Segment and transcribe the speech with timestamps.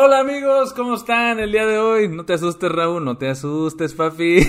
[0.00, 2.06] Hola amigos, ¿cómo están el día de hoy?
[2.06, 4.46] No te asustes Raúl, no te asustes papi.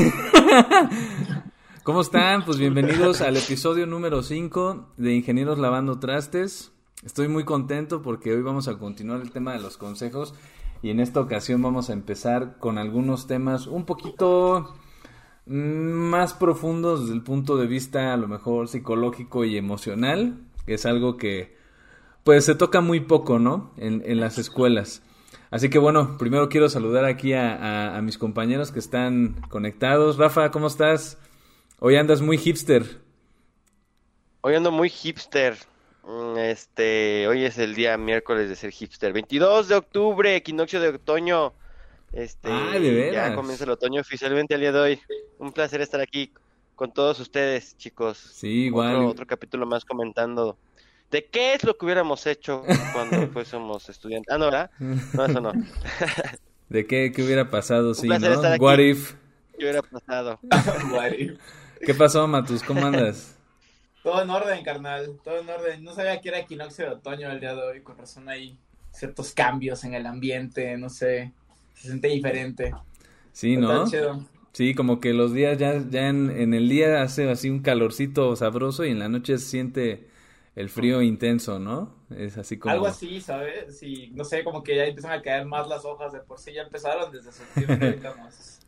[1.83, 2.46] ¿Cómo están?
[2.46, 6.71] Pues bienvenidos al episodio número 5 de Ingenieros Lavando Trastes.
[7.03, 10.35] Estoy muy contento porque hoy vamos a continuar el tema de los consejos
[10.83, 14.75] y en esta ocasión vamos a empezar con algunos temas un poquito
[15.47, 20.75] mm, más profundos desde el punto de vista a lo mejor psicológico y emocional, que
[20.75, 21.57] es algo que
[22.23, 23.71] pues se toca muy poco, ¿no?
[23.77, 25.02] En, en las escuelas.
[25.52, 30.17] Así que bueno, primero quiero saludar aquí a, a, mis compañeros que están conectados.
[30.17, 31.17] Rafa, ¿cómo estás?
[31.80, 33.02] Hoy andas muy hipster.
[34.41, 35.57] Hoy ando muy hipster.
[36.04, 39.12] Mm, este, hoy es el día miércoles de ser hipster.
[39.12, 41.54] 22 de octubre, equinoccio de otoño.
[42.13, 43.29] Este, ah, de veras.
[43.29, 44.99] Ya comienza el otoño oficialmente el día de hoy.
[45.40, 46.31] Un placer estar aquí
[46.76, 48.18] con todos ustedes, chicos.
[48.18, 48.98] Sí, igual.
[48.98, 50.57] Otro, otro capítulo más comentando
[51.12, 54.34] de qué es lo que hubiéramos hecho cuando fuésemos estudiantes.
[54.34, 54.71] Ah, no, ¿verdad?
[54.79, 55.51] No, eso no.
[56.70, 58.16] ¿De qué, qué hubiera pasado, sí, no?
[58.16, 58.63] estar aquí.
[58.63, 59.16] What if?
[59.57, 60.40] ¿Qué hubiera pasado?
[61.85, 62.62] ¿Qué pasó, Matus?
[62.62, 63.35] ¿Cómo andas?
[64.04, 65.20] Todo en orden, carnal.
[65.24, 65.84] Todo en orden.
[65.84, 67.82] No sabía que era equinoccio de otoño el día de hoy.
[67.82, 68.56] Con razón hay
[68.92, 70.78] ciertos cambios en el ambiente.
[70.78, 71.34] No sé.
[71.73, 72.72] Se siente diferente.
[73.34, 73.90] Sí, Está ¿no?
[73.90, 74.26] chido.
[74.54, 78.36] Sí, como que los días ya, ya en, en el día hace así un calorcito
[78.36, 80.09] sabroso y en la noche se siente
[80.60, 81.96] el frío intenso, ¿no?
[82.10, 82.74] Es así como...
[82.74, 83.78] Algo así, ¿sabes?
[83.80, 86.52] Sí, no sé, como que ya empiezan a caer más las hojas de por sí.
[86.52, 87.98] Ya empezaron desde septiembre.
[88.20, 88.60] más.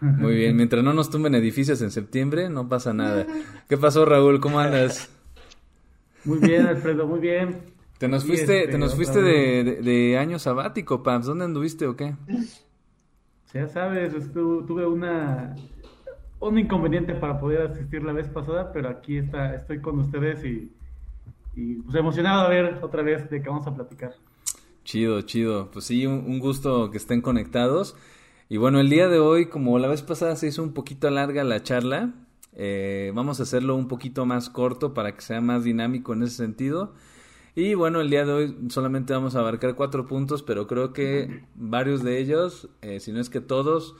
[0.00, 3.26] Muy bien, mientras no nos tumben edificios en septiembre, no pasa nada.
[3.68, 4.38] ¿Qué pasó, Raúl?
[4.38, 5.10] ¿Cómo andas?
[6.24, 7.56] Muy bien, Alfredo, muy bien.
[7.98, 11.26] Te nos fuiste, este, te nos otra fuiste de, de, de año sabático, Paps.
[11.26, 12.14] ¿Dónde anduviste o qué?
[13.52, 15.56] Ya sabes, tuve una
[16.38, 20.72] un inconveniente para poder asistir la vez pasada, pero aquí está, estoy con ustedes y,
[21.54, 24.14] y pues emocionado a ver otra vez de qué vamos a platicar.
[24.84, 25.70] Chido, chido.
[25.70, 27.96] Pues sí, un, un gusto que estén conectados.
[28.48, 31.44] Y bueno, el día de hoy, como la vez pasada se hizo un poquito larga
[31.44, 32.12] la charla,
[32.52, 36.36] eh, vamos a hacerlo un poquito más corto para que sea más dinámico en ese
[36.36, 36.92] sentido.
[37.54, 41.44] Y bueno, el día de hoy solamente vamos a abarcar cuatro puntos, pero creo que
[41.54, 43.96] varios de ellos, eh, si no es que todos,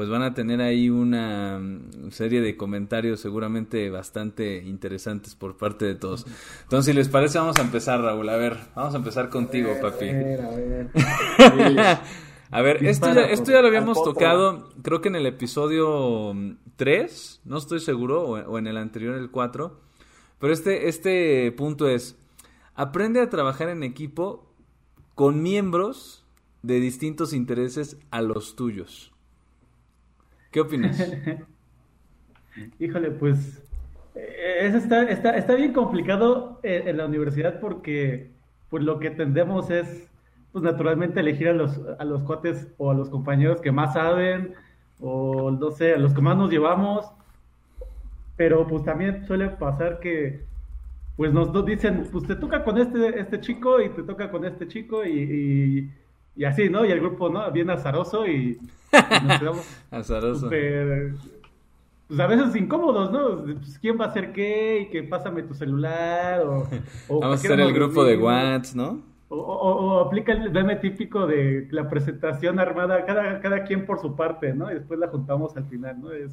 [0.00, 5.84] pues van a tener ahí una mm, serie de comentarios seguramente bastante interesantes por parte
[5.84, 6.24] de todos.
[6.62, 8.26] Entonces, si les parece, vamos a empezar, Raúl.
[8.30, 10.08] A ver, vamos a empezar contigo, papi.
[10.08, 10.90] A ver, a ver.
[12.50, 16.34] A ver, esto ya, esto ya lo habíamos tocado, creo que en el episodio
[16.76, 19.78] 3, no estoy seguro, o, o en el anterior, el 4,
[20.38, 22.16] pero este, este punto es,
[22.74, 24.50] aprende a trabajar en equipo
[25.14, 26.24] con miembros
[26.62, 29.12] de distintos intereses a los tuyos.
[30.50, 31.00] ¿Qué opinas?
[32.78, 33.62] Híjole, pues
[34.14, 38.30] eh, está, está, está bien complicado en, la universidad porque
[38.68, 40.08] pues lo que tendemos es
[40.52, 44.54] pues naturalmente elegir a los, a los cuates o a los compañeros que más saben
[45.00, 47.06] o no sé, a los que más nos llevamos,
[48.36, 50.44] pero pues también suele pasar que
[51.16, 54.66] pues nos dicen, pues te toca con este, este chico y te toca con este
[54.66, 55.90] chico y,
[56.34, 56.84] y así, ¿no?
[56.84, 57.50] Y el grupo, ¿no?
[57.52, 58.62] Bien azaroso y,
[59.16, 60.48] y nos quedamos Azaroso.
[60.48, 61.20] súper,
[62.08, 63.44] pues a veces incómodos, ¿no?
[63.44, 66.70] Pues quién va a hacer qué y que pásame tu celular o,
[67.06, 68.16] o Vamos a ¿por qué hacer el grupo de?
[68.16, 69.02] WhatsApp, ¿no?
[69.28, 74.00] O, o- o aplica el meme típico de la presentación armada, cada, cada quien por
[74.00, 74.70] su parte, ¿no?
[74.70, 76.12] Y después la juntamos al final, ¿no?
[76.12, 76.32] Es,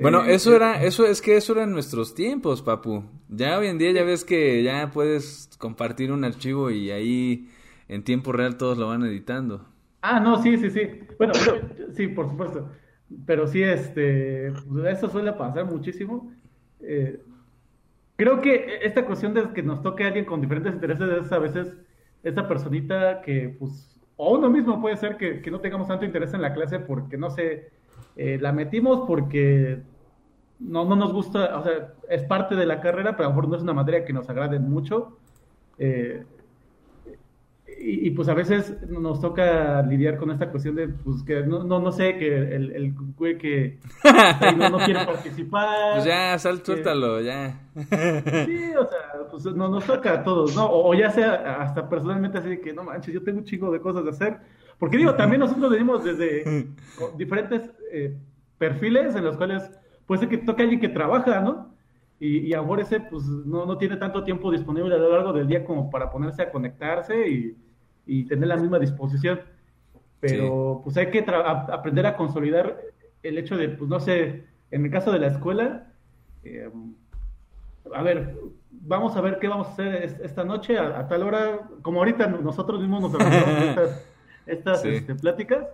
[0.00, 3.04] Bueno, eh, eso eh, era, eso es que eso era en nuestros tiempos, papu.
[3.28, 7.48] Ya hoy en día ya ves que ya puedes compartir un archivo y ahí
[7.88, 9.66] en tiempo real todos lo van editando.
[10.02, 11.00] Ah, no, sí, sí, sí.
[11.18, 11.32] Bueno,
[11.94, 12.70] sí, por supuesto.
[13.26, 16.32] Pero sí, este, pues, eso suele pasar muchísimo.
[16.80, 17.20] Eh,
[18.16, 21.76] creo que esta cuestión de que nos toque alguien con diferentes intereses es a veces
[22.22, 26.34] esa personita que, pues, o uno mismo puede ser que, que no tengamos tanto interés
[26.34, 27.70] en la clase porque, no sé,
[28.16, 29.82] eh, la metimos porque
[30.58, 33.48] no, no nos gusta, o sea, es parte de la carrera, pero a lo mejor
[33.48, 35.18] no es una materia que nos agrade mucho.
[35.78, 36.24] Eh,
[37.80, 41.64] y, y, pues a veces nos toca lidiar con esta cuestión de, pues que no,
[41.64, 43.78] no, no sé, que el, el güey que
[44.56, 45.94] no, no quiere participar.
[45.94, 47.60] Pues ya, sal, que- suéltalo, ya.
[47.74, 50.66] Sí, o sea, pues no, nos toca a todos, ¿no?
[50.66, 53.70] O, o ya sea hasta personalmente así de que, no manches, yo tengo un chingo
[53.72, 54.38] de cosas de hacer.
[54.78, 56.68] Porque digo, también nosotros venimos desde
[57.16, 58.16] diferentes eh,
[58.58, 59.70] perfiles en los cuales
[60.06, 61.74] puede ser que toque alguien que trabaja, ¿no?
[62.20, 65.10] Y, y a lo mejor ese pues no, no tiene tanto tiempo disponible a lo
[65.10, 67.56] largo del día como para ponerse a conectarse y,
[68.06, 69.40] y tener la misma disposición.
[70.20, 72.80] Pero pues hay que a- aprender a consolidar
[73.22, 75.86] el hecho de, pues no sé, en el caso de la escuela,
[76.44, 76.70] eh,
[77.94, 78.36] a ver,
[78.70, 81.98] vamos a ver qué vamos a hacer es- esta noche a, a tal hora, como
[81.98, 84.06] ahorita nosotros mismos nos organizamos estas,
[84.46, 85.66] estas este, pláticas,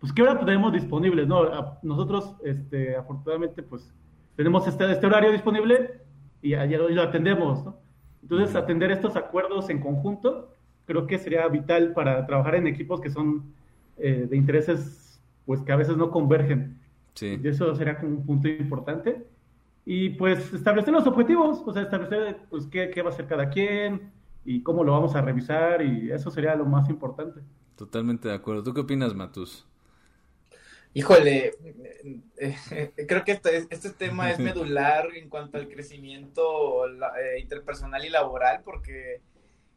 [0.00, 1.76] pues qué hora tenemos disponibles, ¿no?
[1.82, 3.92] nosotros, este, afortunadamente, pues
[4.36, 6.00] tenemos este, este horario disponible
[6.40, 7.76] y, lo atendemos, ¿no?
[8.22, 10.50] Entonces, atender estos acuerdos en conjunto
[10.88, 13.52] creo que sería vital para trabajar en equipos que son
[13.98, 16.80] eh, de intereses, pues que a veces no convergen.
[17.12, 17.38] Sí.
[17.42, 19.26] Y eso sería como un punto importante.
[19.84, 23.50] Y pues establecer los objetivos, o sea, establecer pues qué, qué va a hacer cada
[23.50, 24.10] quien
[24.46, 27.40] y cómo lo vamos a revisar y eso sería lo más importante.
[27.76, 28.62] Totalmente de acuerdo.
[28.62, 29.66] ¿Tú qué opinas, Matus?
[30.94, 31.52] Híjole,
[32.38, 38.08] eh, creo que este, este, tema es medular en cuanto al crecimiento eh, interpersonal y
[38.08, 39.20] laboral, porque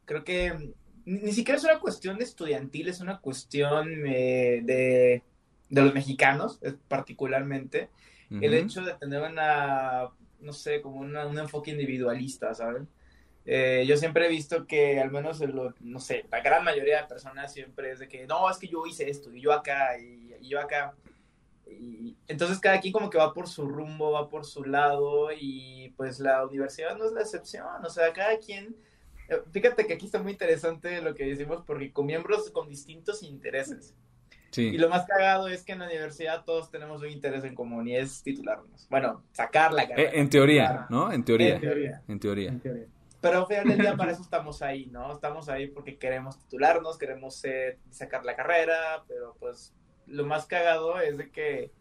[0.06, 0.74] creo que
[1.06, 5.24] ni siquiera es una cuestión estudiantil, es una cuestión eh, de,
[5.69, 7.89] los mexicanos, particularmente.
[8.30, 10.09] El hecho de tener una,
[10.39, 12.88] no sé, como un enfoque individualista, ¿saben?
[13.45, 15.42] Eh, yo siempre he visto que al menos,
[15.80, 18.86] no sé, la gran mayoría de personas siempre es de que, no, es que yo
[18.86, 20.95] hice esto, y yo acá, y, yo acá.
[21.68, 25.89] Y, entonces cada quien como que va por su rumbo, va por su lado, y
[25.97, 28.75] pues la universidad no es la excepción, o sea, cada quien...
[29.51, 33.95] Fíjate que aquí está muy interesante lo que decimos, porque con miembros con distintos intereses.
[34.51, 34.63] Sí.
[34.63, 37.88] Y lo más cagado es que en la universidad todos tenemos un interés en común
[37.88, 38.88] y es titularnos.
[38.89, 40.12] Bueno, sacar la carrera.
[40.12, 41.12] Eh, en teoría, ¿no?
[41.12, 41.56] En teoría.
[41.56, 42.01] En teoría.
[42.07, 42.50] En teoría.
[42.50, 42.88] En teoría.
[43.22, 45.13] Pero al final del día para eso estamos ahí, ¿no?
[45.13, 47.42] Estamos ahí porque queremos titularnos, queremos
[47.92, 49.74] sacar la carrera, pero pues
[50.07, 51.72] lo más cagado es de que,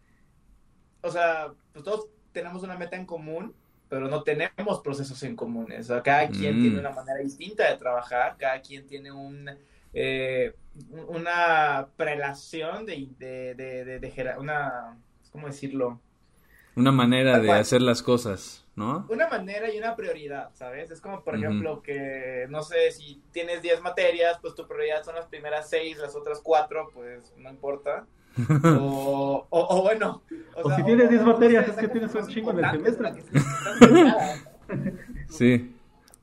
[1.01, 3.53] o sea, pues todos tenemos una meta en común,
[3.91, 5.67] pero no tenemos procesos en común.
[5.77, 6.79] O sea, cada quien tiene mm.
[6.79, 9.49] una manera distinta de trabajar, cada quien tiene un,
[9.93, 10.55] eh,
[11.09, 14.97] una prelación de, de, de, de, una,
[15.33, 15.99] ¿cómo decirlo?
[16.77, 19.05] Una manera de hacer las cosas, ¿no?
[19.09, 20.89] Una manera y una prioridad, ¿sabes?
[20.89, 25.15] Es como, por ejemplo, que, no sé, si tienes 10 materias, pues tu prioridad son
[25.15, 28.05] las primeras 6, las otras 4, pues no importa.
[28.79, 30.21] O, o, bueno.
[30.55, 33.23] O, si tienes 10 materias, es que tienes un chingo en el semestre.
[35.29, 35.75] sí.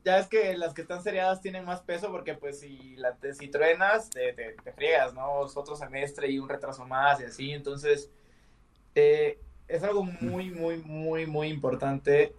[0.05, 3.49] Ya es que las que están seriadas tienen más peso porque, pues, si, la, si
[3.49, 5.45] truenas, te, te, te friegas, ¿no?
[5.45, 7.51] Es otro semestre y un retraso más y así.
[7.53, 8.11] Entonces,
[8.95, 12.35] eh, es algo muy, muy, muy, muy importante.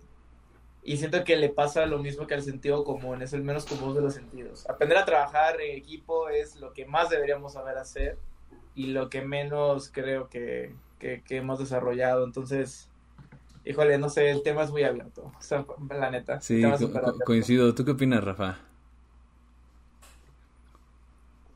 [0.81, 3.93] Y siento que le pasa lo mismo que al sentido común, es el menos común
[3.93, 4.67] de los sentidos.
[4.69, 8.17] Aprender a trabajar en equipo es lo que más deberíamos saber hacer
[8.75, 12.23] y lo que menos creo que, que, hemos desarrollado.
[12.25, 12.89] Entonces,
[13.65, 16.41] híjole, no sé, el tema es muy abierto, o sea, la neta.
[16.41, 16.61] Sí,
[17.25, 17.73] coincido.
[17.75, 18.59] ¿Tú qué opinas, Rafa?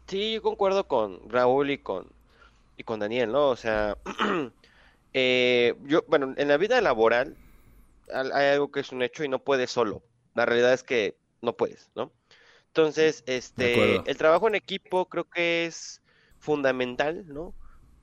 [0.07, 2.07] Sí, yo concuerdo con Raúl y con,
[2.77, 3.49] y con Daniel, ¿no?
[3.49, 3.97] O sea,
[5.13, 7.37] Eh, yo, bueno, en la vida laboral
[8.11, 10.03] hay algo que es un hecho y no puedes solo.
[10.33, 12.11] La realidad es que no puedes, ¿no?
[12.67, 16.01] Entonces, este, el trabajo en equipo creo que es
[16.43, 17.55] fundamental, ¿no?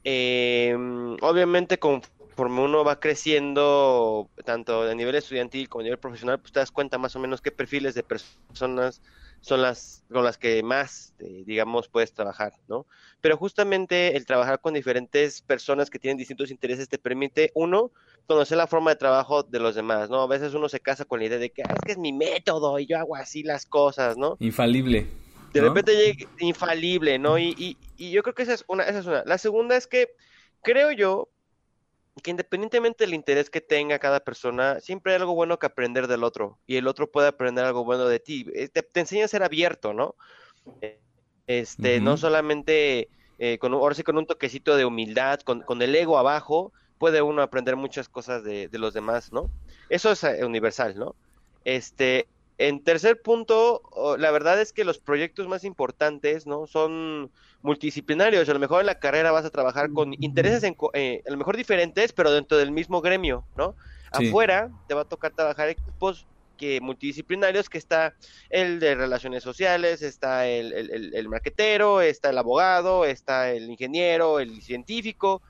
[0.03, 0.75] Eh,
[1.21, 6.61] obviamente, conforme uno va creciendo, tanto a nivel estudiantil como a nivel profesional, pues te
[6.61, 9.03] das cuenta más o menos qué perfiles de personas
[9.43, 12.87] son las con las que más, eh, digamos, puedes trabajar, ¿no?
[13.21, 17.93] Pero justamente el trabajar con diferentes personas que tienen distintos intereses te permite, uno,
[18.27, 20.23] conocer la forma de trabajo de los demás, ¿no?
[20.23, 22.13] A veces uno se casa con la idea de que, ah, es que es mi
[22.13, 24.37] método y yo hago así las cosas, ¿no?
[24.41, 25.06] Infalible.
[25.53, 27.39] De repente llega infalible, ¿no?
[27.39, 29.25] Y, y, y yo creo que esa es una, esa es una.
[29.25, 30.15] La segunda es que
[30.63, 31.29] creo yo
[32.23, 36.25] que independientemente del interés que tenga cada persona, siempre hay algo bueno que aprender del
[36.25, 38.47] otro y el otro puede aprender algo bueno de ti.
[38.55, 40.15] Eh, te, enseña a ser abierto, ¿no?
[41.47, 45.95] Este, no solamente eh, con, ahora sí con un toquecito de humildad, con, con, el
[45.95, 49.51] ego abajo, puede uno aprender muchas cosas de, de los demás, ¿no?
[49.89, 51.15] Eso es eh, universal, ¿no?
[51.65, 52.29] Este,
[52.60, 53.81] en tercer punto,
[54.19, 56.67] la verdad es que los proyectos más importantes, ¿no?
[56.67, 57.31] Son
[57.62, 58.46] multidisciplinarios.
[58.50, 61.38] A lo mejor en la carrera vas a trabajar con intereses, en, eh, a lo
[61.38, 63.74] mejor diferentes, pero dentro del mismo gremio, ¿no?
[64.12, 66.26] Afuera te va a tocar trabajar equipos
[66.58, 68.12] que multidisciplinarios, que está
[68.50, 74.38] el de relaciones sociales, está el, el, el marquetero, está el abogado, está el ingeniero,
[74.38, 75.40] el científico.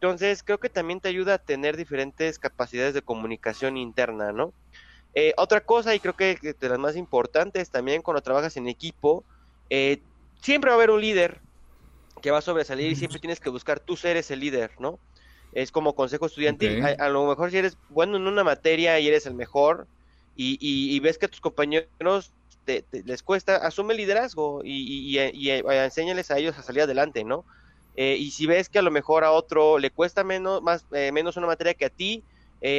[0.00, 4.52] Entonces, creo que también te ayuda a tener diferentes capacidades de comunicación interna, ¿no?
[5.18, 9.24] Eh, otra cosa, y creo que de las más importantes también cuando trabajas en equipo,
[9.70, 10.02] eh,
[10.42, 11.40] siempre va a haber un líder
[12.20, 14.98] que va a sobresalir y siempre tienes que buscar tú ser ese líder, ¿no?
[15.52, 16.84] Es como consejo estudiantil.
[16.84, 19.86] A, lo mejor si eres bueno en una materia y eres el mejor
[20.36, 22.30] y, ves que a tus compañeros
[22.66, 27.46] les cuesta, asume el liderazgo y, y, enséñales a ellos a salir adelante, ¿no?
[27.96, 31.38] Eh, y si ves que a lo mejor a otro le cuesta menos, más, menos
[31.38, 32.22] una materia que a ti,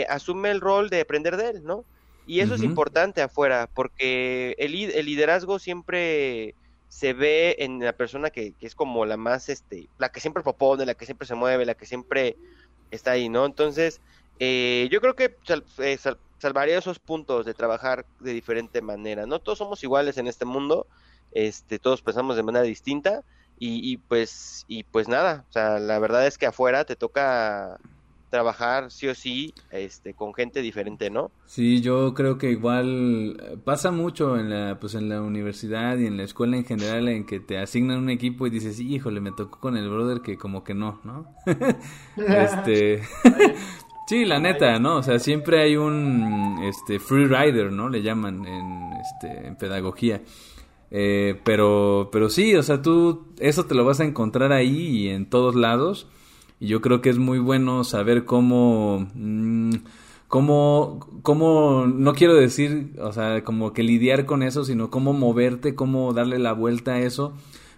[0.08, 1.84] asume el rol de aprender de él, ¿no?
[2.28, 6.56] Y eso es importante afuera, porque el, el liderazgo siempre
[6.90, 10.44] se ve en la persona que, que, es como la más, este, la que siempre
[10.44, 12.36] propone, la que siempre se mueve, la que siempre
[12.92, 13.46] está ahí, ¿no?
[13.46, 14.02] Entonces,
[14.40, 15.36] eh, yo creo que
[15.80, 15.98] eh,
[16.38, 19.40] salvaría esos puntos de trabajar de diferente manera, ¿no?
[19.40, 20.86] Todos somos iguales en este mundo,
[21.32, 23.24] este, todos pensamos de manera distinta
[23.58, 27.80] y, y pues, y pues nada, o sea, la verdad es que afuera te toca
[28.30, 31.32] trabajar sí o sí este con gente diferente, ¿no?
[31.46, 36.06] Sí, yo creo que igual eh, pasa mucho en la pues en la universidad y
[36.06, 39.32] en la escuela en general en que te asignan un equipo y dices, "Híjole, me
[39.32, 41.34] tocó con el brother que como que no, ¿no?"
[42.18, 43.02] este
[44.08, 45.00] Sí, la neta, ¿no?
[45.00, 47.90] O sea, siempre hay un este free rider, ¿no?
[47.90, 50.22] Le llaman en este en pedagogía.
[50.92, 55.10] Eh, pero pero sí, o sea, tú eso te lo vas a encontrar ahí y
[55.10, 56.08] en todos lados
[56.60, 59.74] y yo creo que es muy bueno saber cómo, mm,
[60.28, 65.76] cómo, cómo, no quiero decir, o sea, como que lidiar con eso, sino cómo moverte,
[65.76, 67.34] cómo darle la vuelta a eso,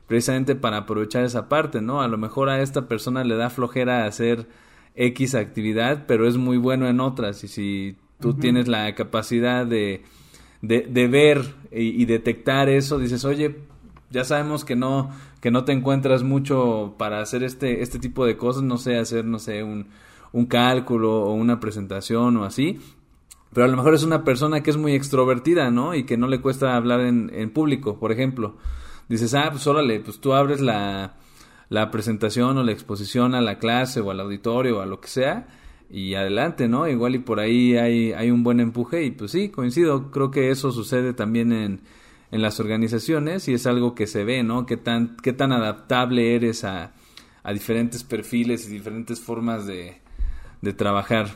[0.08, 2.02] precisamente para aprovechar esa parte, ¿no?
[2.02, 4.48] A lo mejor a esta persona le da flojera hacer
[4.96, 7.44] X actividad, pero es muy bueno en otras.
[7.44, 10.04] Y si tú tienes la capacidad de,
[10.62, 13.56] de, de ver y, y, detectar eso, dices, oye,
[14.10, 18.38] ya sabemos que no, que no te encuentras mucho para hacer este, este tipo de
[18.38, 19.88] cosas, no sé, hacer, no sé, un,
[20.32, 22.80] un cálculo o una presentación o así,
[23.54, 25.96] pero a lo mejor es una persona que es muy extrovertida, ¿no?
[25.96, 28.58] Y que no le cuesta hablar en, en público, por ejemplo.
[29.08, 31.16] Dices, ah, pues órale, pues tú abres la,
[31.70, 35.08] la presentación o la exposición a la clase o al auditorio o a lo que
[35.08, 35.48] sea
[35.90, 36.88] y adelante, ¿no?
[36.88, 40.52] Igual y por ahí hay, hay un buen empuje y pues sí, coincido, creo que
[40.52, 41.82] eso sucede también en,
[42.32, 44.66] en las organizaciones y es algo que se ve, ¿no?
[44.66, 46.94] Qué tan, qué tan adaptable eres a,
[47.44, 50.02] a diferentes perfiles y diferentes formas de,
[50.62, 51.28] de trabajar.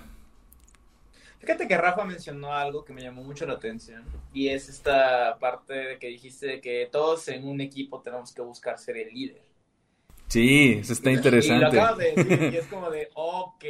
[1.40, 5.74] Fíjate que Rafa mencionó algo que me llamó mucho la atención y es esta parte
[5.74, 9.42] de que dijiste que todos en un equipo tenemos que buscar ser el líder.
[10.28, 11.76] Sí, eso está interesante.
[11.76, 13.66] Y lo acabas de decir y es como de, ok,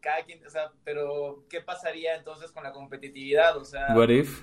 [0.00, 3.56] cada quien, o sea, pero ¿qué pasaría entonces con la competitividad?
[3.56, 4.42] O sea, What if?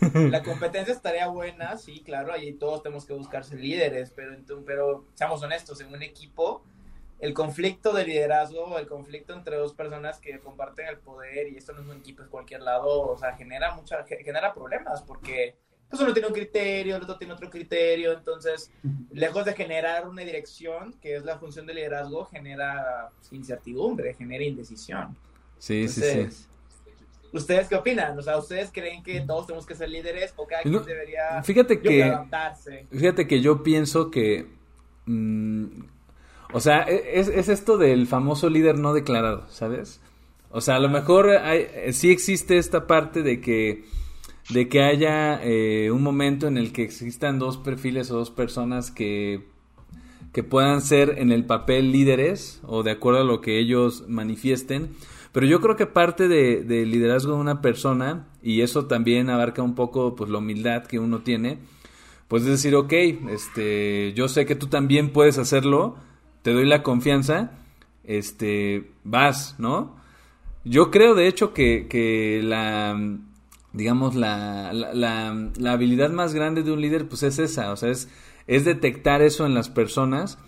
[0.30, 5.42] La competencia estaría buena, sí, claro, ahí todos tenemos que buscarse líderes, pero, pero seamos
[5.42, 6.62] honestos, en un equipo,
[7.18, 11.72] el conflicto de liderazgo, el conflicto entre dos personas que comparten el poder, y esto
[11.72, 15.56] no es un equipo en cualquier lado, o sea, genera mucha, genera problemas, porque
[15.88, 18.70] pues uno tiene un criterio, el otro tiene otro criterio, entonces,
[19.10, 25.16] lejos de generar una dirección, que es la función de liderazgo, genera incertidumbre, genera indecisión.
[25.58, 26.48] Sí, entonces, sí, sí.
[27.32, 28.18] ¿Ustedes qué opinan?
[28.18, 31.80] O sea, ¿ustedes creen que todos tenemos que ser líderes o cada quien debería fíjate
[31.80, 32.86] que, adaptarse?
[32.90, 34.46] Fíjate que yo pienso que...
[35.06, 35.66] Mmm,
[36.52, 40.00] o sea, es, es, esto del famoso líder no declarado, ¿sabes?
[40.50, 43.84] O sea, a lo mejor hay, sí existe esta parte de que,
[44.48, 48.90] de que haya eh, un momento en el que existan dos perfiles o dos personas
[48.90, 49.44] que,
[50.32, 54.96] que puedan ser en el papel líderes o de acuerdo a lo que ellos manifiesten
[55.32, 59.62] pero yo creo que parte de, del liderazgo de una persona, y eso también abarca
[59.62, 61.58] un poco pues la humildad que uno tiene,
[62.28, 62.92] pues es decir, ok,
[63.30, 65.96] este, yo sé que tú también puedes hacerlo,
[66.42, 67.52] te doy la confianza,
[68.04, 69.96] este, vas, ¿no?
[70.64, 72.98] Yo creo de hecho que, que la,
[73.72, 77.76] digamos, la, la, la, la habilidad más grande de un líder pues es esa, o
[77.76, 78.08] sea, es,
[78.46, 80.38] es detectar eso en las personas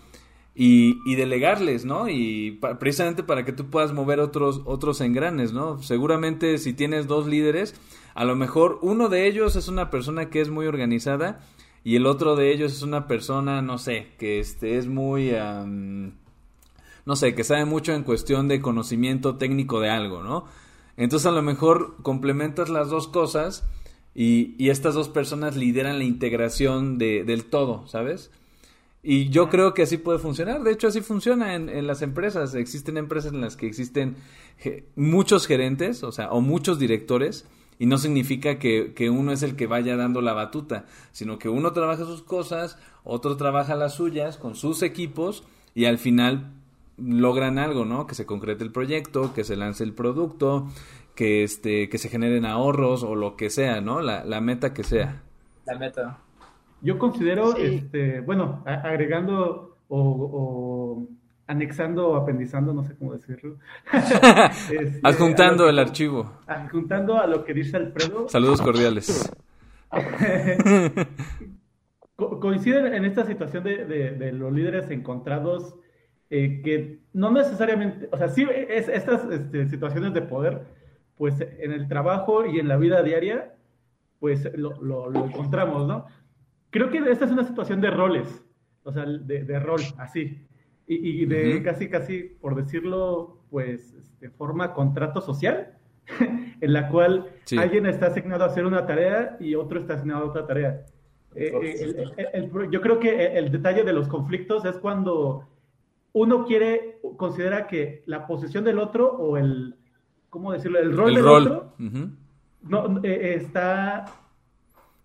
[0.63, 2.11] y, y, delegarles, ¿no?
[2.11, 5.83] Y precisamente para que tú puedas mover otros, otros engranes, ¿no?
[5.83, 7.75] Seguramente si tienes dos líderes,
[8.13, 11.41] a lo mejor uno de ellos es una persona que es muy organizada
[11.83, 15.33] y el otro de ellos es una persona, no sé, que este, es muy...
[17.07, 20.45] No sé, que sabe mucho en cuestión de conocimiento técnico de algo, ¿no?
[20.99, 23.67] Entonces a lo mejor complementas las dos cosas
[24.15, 28.31] y, y estas dos personas lideran la integración de, del todo, ¿sabes?
[29.03, 30.63] Y yo creo que así puede funcionar.
[30.63, 32.55] De hecho, así funciona en, en, las empresas.
[32.55, 34.17] Existen empresas en las que existen
[34.95, 37.47] muchos gerentes, o sea, o muchos directores.
[37.79, 41.49] Y no significa que, que, uno es el que vaya dando la batuta, sino que
[41.49, 46.53] uno trabaja sus cosas, otro trabaja las suyas con sus equipos y al final
[46.99, 48.07] logran algo, ¿no?
[48.07, 50.69] Que se concrete el proyecto, que se lance el producto,
[51.15, 54.03] que, este, que se generen ahorros o lo que sea, ¿no?
[54.03, 55.23] La, la meta que sea.
[55.65, 56.19] La meta.
[56.83, 57.63] Yo considero, sí.
[57.63, 61.07] este, bueno, agregando o, o,
[61.47, 63.57] anexando o apendizando, no sé cómo decirlo.
[63.93, 66.33] este, adjuntando el archivo.
[66.47, 68.29] Adjuntando a lo que dice Alfredo.
[68.29, 69.31] Saludos cordiales.
[72.17, 75.75] Co coinciden en esta situación de, de, de los líderes encontrados
[76.33, 80.63] eh, que no necesariamente, o sea, sí, es, estas este, situaciones de poder,
[81.19, 83.53] pues en el trabajo y en la vida diaria,
[84.21, 86.07] pues lo, lo, lo encontramos, ¿no?
[86.71, 88.45] Creo que esta es una situación de roles,
[88.85, 90.39] o sea, de, de rol, así.
[90.87, 95.75] Y, y de casi, casi, por decirlo, pues, de forma contrato social,
[96.61, 97.57] en la cual Sí.
[97.59, 100.85] alguien está asignado a hacer una tarea y otro está asignado a otra tarea.
[101.37, 104.77] Eh, eh, el- el- el- yo creo que el, el detalle de los conflictos es
[104.79, 105.47] cuando
[106.13, 109.77] uno quiere, considera que la posición del otro o el,
[110.29, 110.81] ¿cómo decirlo?
[110.81, 111.47] El rol El del rol.
[111.47, 111.73] otro
[112.63, 114.07] no, eh, está,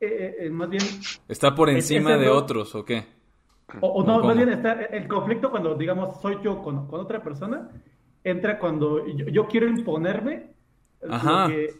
[0.05, 0.83] eh, eh, más bien,
[1.27, 3.03] Está por Es- encima de otros, ¿o qué?
[3.81, 4.27] o, o no, ¿Cómo?
[4.27, 7.69] más bien está el conflicto cuando, digamos, soy yo con, con otra persona,
[8.23, 10.51] entra cuando yo, yo quiero imponerme
[11.09, 11.43] Ajá.
[11.43, 11.73] lo que,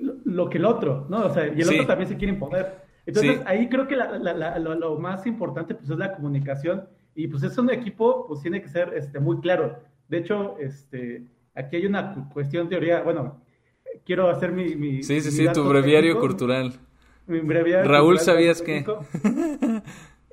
[0.00, 1.26] lo, lo que el otro, ¿no?
[1.26, 1.74] O sea, y el Sí.
[1.74, 2.86] otro también se quiere imponer.
[3.06, 3.42] Entonces, Sí.
[3.46, 7.26] ahí creo que la- la- la- lo, lo más importante, pues, es la comunicación, y
[7.26, 9.78] pues es un equipo, pues, tiene que ser, este, muy claro.
[10.08, 13.40] De hecho, este, aquí hay una cu- cuestión teoría, bueno,
[14.04, 14.74] quiero hacer mi...
[14.76, 16.20] mi Sí, sí, mi sí, tu breviario técnico.
[16.20, 16.72] cultural.
[17.28, 18.62] Mi breviario Raúl, ¿sabías.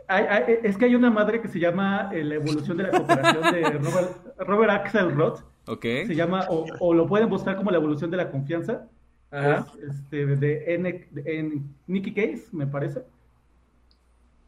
[0.08, 2.92] Hay- hay- es que hay una madre que se llama eh, La evolución de la
[2.92, 5.40] cooperación de Robert, Robert Axelrod.
[5.68, 5.82] ¿Ok?
[6.08, 8.88] Se llama, o, o lo pueden buscar como La evolución de la confianza.
[9.32, 9.66] Ajá.
[9.82, 13.02] Es, este, de N, de- en Nicky Case, me parece.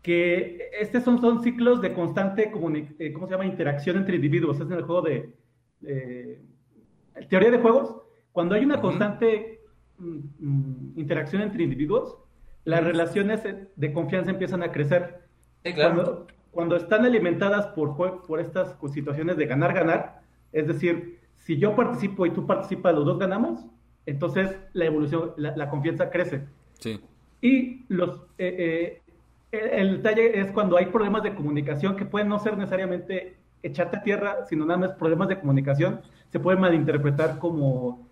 [0.02, 2.52] Que estos son, son ciclos de constante,
[3.00, 3.46] eh, ¿cómo se llama?
[3.46, 4.58] Interacción entre individuos.
[4.60, 5.34] Es en el juego de,
[5.82, 6.40] de-
[7.30, 7.96] teoría de juegos.
[8.32, 9.60] Cuando hay una constante
[9.98, 12.16] mm, mm, interacción entre individuos,
[12.68, 13.42] las relaciones
[13.78, 15.22] de confianza empiezan a crecer.
[15.64, 15.96] Sí, claro.
[15.96, 20.20] Cuando, cuando están alimentadas por, por estas situaciones de ganar-ganar,
[20.52, 23.66] es decir, si yo participo y tú participas, los dos ganamos,
[24.06, 26.44] entonces la evolución, la, la confianza crece.
[26.80, 27.00] Sí.
[27.42, 29.02] Y los, eh, eh,
[29.54, 33.98] el, el detalle es cuando hay problemas de comunicación que pueden no ser necesariamente echarte
[33.98, 36.02] a tierra, sino nada más problemas de comunicación,
[36.34, 38.07] se pueden malinterpretar como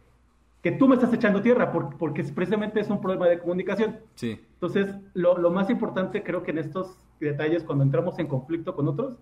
[0.66, 4.00] que tú me estás echando tierra, por- porque precisamente es un problema de comunicación.
[4.16, 4.42] Sí.
[4.54, 8.88] Entonces, lo, lo más importante creo que en estos detalles, cuando entramos en conflicto con
[8.88, 9.14] otros,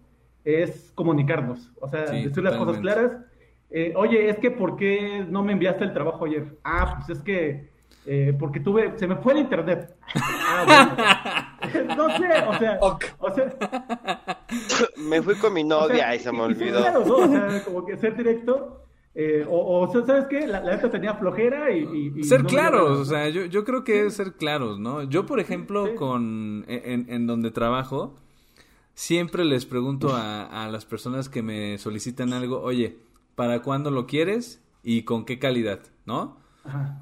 [0.45, 1.69] es comunicarnos.
[1.81, 3.11] O sea, Sí, decir las cosas claras.
[3.71, 6.57] Eh, Oye, es que ¿por qué no me enviaste el trabajo ayer?
[6.63, 7.67] Ah, pues es que
[8.05, 9.93] eh, porque tuve, se me fue el internet.
[10.15, 10.63] Ah,
[11.75, 11.95] bueno.
[11.97, 13.05] no sé, o sea, Ok.
[13.19, 13.53] o sea,
[15.09, 16.79] Me fui con mi o novia sea, y se me y- y ser olvidó.
[16.81, 17.15] claro, ¿no?
[17.15, 18.82] O sea, como que ser directo.
[19.15, 20.47] Eh, o, o, ¿sabes qué?
[20.47, 21.83] La, la neta tenía flojera y...
[21.83, 25.03] y- y Ser no claros, o sea, yo, yo creo que es ser claros, ¿no?
[25.03, 25.95] Yo, por ejemplo, Sí.
[25.95, 28.15] con en, en donde trabajo,
[28.93, 32.97] siempre les pregunto a, a las personas que me solicitan algo, oye,
[33.35, 36.37] ¿para cuándo lo quieres y con qué calidad, no?
[36.63, 36.99] Ajá.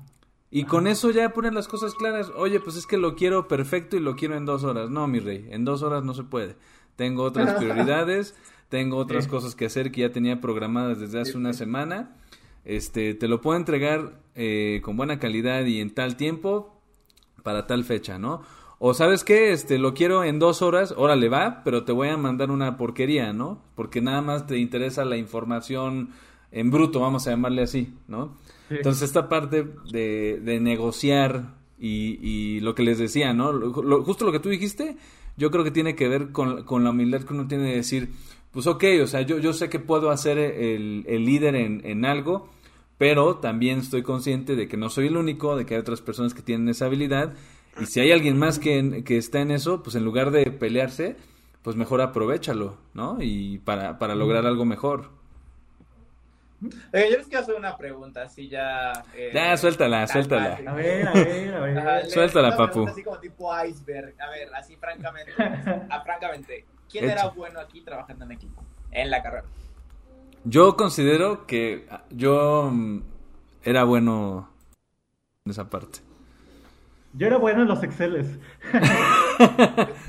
[0.54, 2.30] Y con eso ya ponen las cosas claras.
[2.36, 4.90] Oye, pues es que lo quiero perfecto y lo quiero en dos horas.
[4.90, 6.58] No, mi rey, en dos horas no se puede.
[6.98, 8.36] Tengo otras prioridades,
[8.72, 12.16] tengo otras cosas que hacer que ya tenía programadas desde hace una semana.
[12.66, 16.82] Este, te lo puedo entregar eh, con buena calidad y en tal tiempo
[17.44, 18.42] para tal fecha, ¿no?
[18.80, 22.18] O sabes qué, este, lo quiero en dos horas, órale va, pero te voy a
[22.18, 23.62] mandar una porquería, ¿no?
[23.76, 26.10] Porque nada más te interesa la información
[26.52, 28.38] en bruto, vamos a llamarle así, ¿no?
[28.70, 28.76] Sí.
[28.78, 33.52] Entonces esta parte de, de negociar y, y lo que les decía, ¿no?
[33.52, 34.98] Lo- lo- justo lo que tú dijiste,
[35.38, 38.12] yo creo que tiene que ver con, con la humildad que uno tiene de decir,
[38.52, 42.06] pues ok, o sea, yo, yo sé que puedo hacer el, el líder en, en
[42.06, 42.50] algo,
[42.98, 46.34] pero también estoy consciente de que no soy el único, de que hay otras personas
[46.34, 47.34] que tienen esa habilidad,
[47.80, 51.16] y si hay alguien más que, que está en eso, pues en lugar de pelearse,
[51.64, 53.18] pues mejor aprovechalo, ¿no?
[53.22, 55.10] Y para, para lograr algo mejor.
[56.94, 58.92] Eh, yo les quiero hacer una pregunta, así ya.
[59.16, 60.52] eh, Ya, suéltala, suéltala.
[60.52, 60.68] fácil.
[60.68, 61.78] A ver, a ver, a ver.
[61.80, 62.88] Ajá, Suéltala, papu.
[62.88, 64.14] Así como tipo iceberg.
[64.22, 65.32] A ver, así francamente.
[65.90, 68.64] ah, francamente, ¿quién era bueno aquí trabajando en equipo?
[68.92, 69.46] En la carrera.
[70.44, 73.02] Yo considero que ah, yo mm,
[73.64, 74.50] era bueno
[75.46, 76.00] en esa parte.
[77.14, 78.40] Yo era bueno en los Exceles.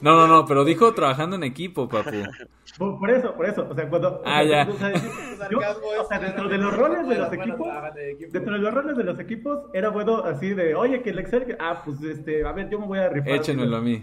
[0.00, 2.10] No, no, no, pero dijo trabajando en equipo, papu.
[2.78, 3.68] Por, por eso, por eso.
[3.70, 4.22] O sea, cuando.
[4.24, 4.70] Ah, o sea, ya.
[4.70, 4.92] o sea,
[5.50, 7.68] yo- Sarcasmo o es sea, dentro de los roles de los equipos.
[8.32, 11.56] Dentro de los roles de los equipos, era bueno así de, oye, que el Excel.
[11.60, 13.32] Ah, pues este, a ver, yo me voy a rifar.
[13.32, 14.02] Échenmelo a mí.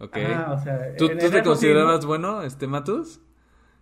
[0.00, 0.16] Ok.
[0.16, 2.06] Ah, o sea, ¿Tú, te sí, considerabas ¿no?
[2.06, 3.20] bueno, este Matus?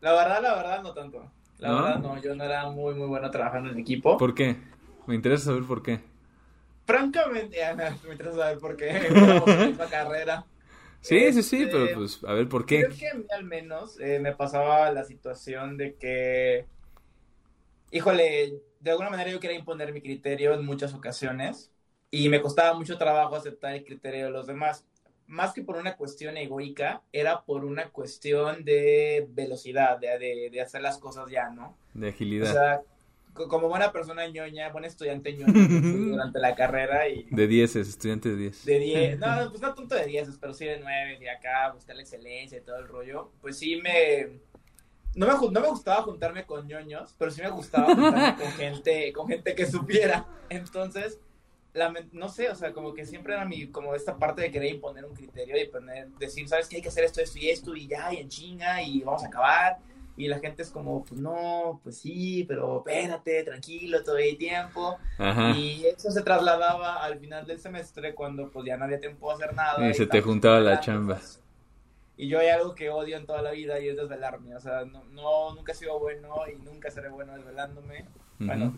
[0.00, 1.32] La verdad, la verdad, no tanto.
[1.58, 1.74] La ¿No?
[1.74, 2.20] verdad, no.
[2.20, 4.18] Yo no era muy, muy bueno trabajando en equipo.
[4.18, 4.56] ¿Por qué?
[5.06, 6.00] Me interesa saber por qué.
[6.86, 8.90] Francamente, no, me interesa saber por qué.
[9.78, 10.46] La carrera.
[11.00, 12.88] Sí, sí, sí, Este, pero pues, a ver, ¿por qué?
[12.88, 16.68] Creo que a mí al menos eh, me pasaba la situación de que,
[17.90, 21.72] híjole, de alguna manera yo quería imponer mi criterio en muchas ocasiones
[22.10, 24.86] y me costaba mucho trabajo aceptar el criterio de los demás.
[25.28, 30.60] Más que por una cuestión egoica, era por una cuestión de velocidad, de, de, de
[30.60, 31.76] hacer las cosas ya, ¿no?
[31.94, 32.52] De O agilidad.
[32.52, 32.82] sea,
[33.34, 35.52] como buena persona ñoña, buena estudiante ñoña
[36.10, 37.24] durante la carrera y...
[37.30, 38.64] De 10, estudiante de 10.
[38.64, 41.94] De 10, no, pues no tanto de 10, pero sí de 9, de acá, buscar
[41.94, 43.30] la excelencia y todo el rollo.
[43.40, 44.40] Pues sí me...
[45.14, 49.12] No me, no me gustaba juntarme con ñoños, pero sí me gustaba juntarme con gente,
[49.12, 50.26] con gente que supiera.
[50.48, 51.18] Entonces,
[51.78, 54.74] la, no sé, o sea, como que siempre era mi, como esta parte de querer
[54.74, 56.76] imponer un criterio y poner, decir, ¿sabes qué?
[56.76, 59.28] Hay que hacer esto, esto y esto y ya, y en chinga, y vamos a
[59.28, 59.78] acabar
[60.18, 64.98] y la gente es como, pues no, pues sí, pero espérate, tranquilo, todavía hay tiempo.
[65.54, 69.34] Y eso se trasladaba al final del semestre cuando pues ya no había tiempo de
[69.36, 69.88] hacer nada.
[69.88, 71.20] Y, se te juntaba la chamba.
[72.16, 74.56] Y yo hay algo que odio en toda la vida y es desvelarme.
[74.56, 78.04] O sea, no, nunca he sido bueno y nunca seré bueno desvelándome.
[78.40, 78.76] Bueno,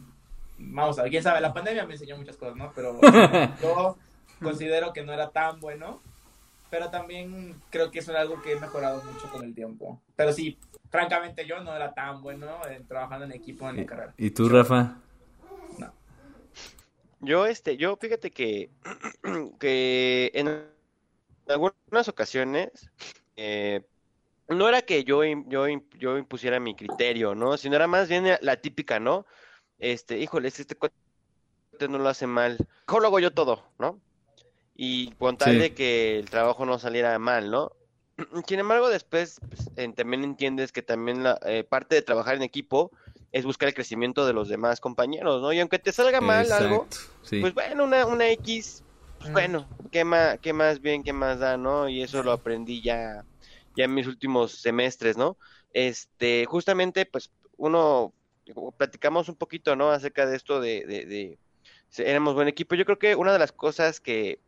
[0.60, 2.72] vamos a ver, quién sabe, la pandemia me enseñó muchas cosas, ¿no?
[2.74, 3.00] Pero
[3.62, 3.96] yo
[4.40, 6.00] considero que no era tan bueno.
[6.70, 10.00] Pero también creo que eso es algo que he mejorado mucho con el tiempo.
[10.14, 10.56] Pero sí,
[10.88, 14.14] francamente yo no era tan bueno en, trabajando en equipo en mi carrera.
[14.16, 14.98] ¿Y tú, Rafa?
[15.78, 15.92] No.
[17.18, 18.70] Yo, este, yo fíjate que,
[19.58, 20.64] que en
[21.48, 22.70] algunas ocasiones
[23.34, 23.82] eh,
[24.48, 25.66] no era que yo, yo,
[25.98, 27.56] yo impusiera mi criterio, ¿no?
[27.56, 29.26] Sino era más bien la típica, ¿no?
[29.80, 30.94] Este, híjole, este cuate
[31.88, 32.58] no lo hace mal.
[32.86, 33.98] ¿Cómo lo hago yo todo, no?
[34.76, 37.72] Y con tal de que el trabajo no saliera mal, ¿no?
[38.46, 42.90] Sin embargo, después pues, también entiendes que también la eh, parte de trabajar en equipo
[43.32, 45.52] es buscar el crecimiento de los demás compañeros, ¿no?
[45.52, 46.86] Y aunque te salga mal algo,
[47.28, 48.82] pues bueno, una, una X,
[49.18, 51.88] pues bueno, ¿qué más, qué más bien, qué más da, ¿no?
[51.88, 53.24] Y eso lo aprendí ya,
[53.76, 55.36] ya en mis últimos semestres, ¿no?
[55.72, 58.12] Este, justamente, pues uno,
[58.76, 59.90] platicamos un poquito, ¿no?
[59.90, 61.38] Acerca de esto de, de
[61.98, 62.74] éramos buen equipo.
[62.74, 64.40] Yo creo que una de las cosas que,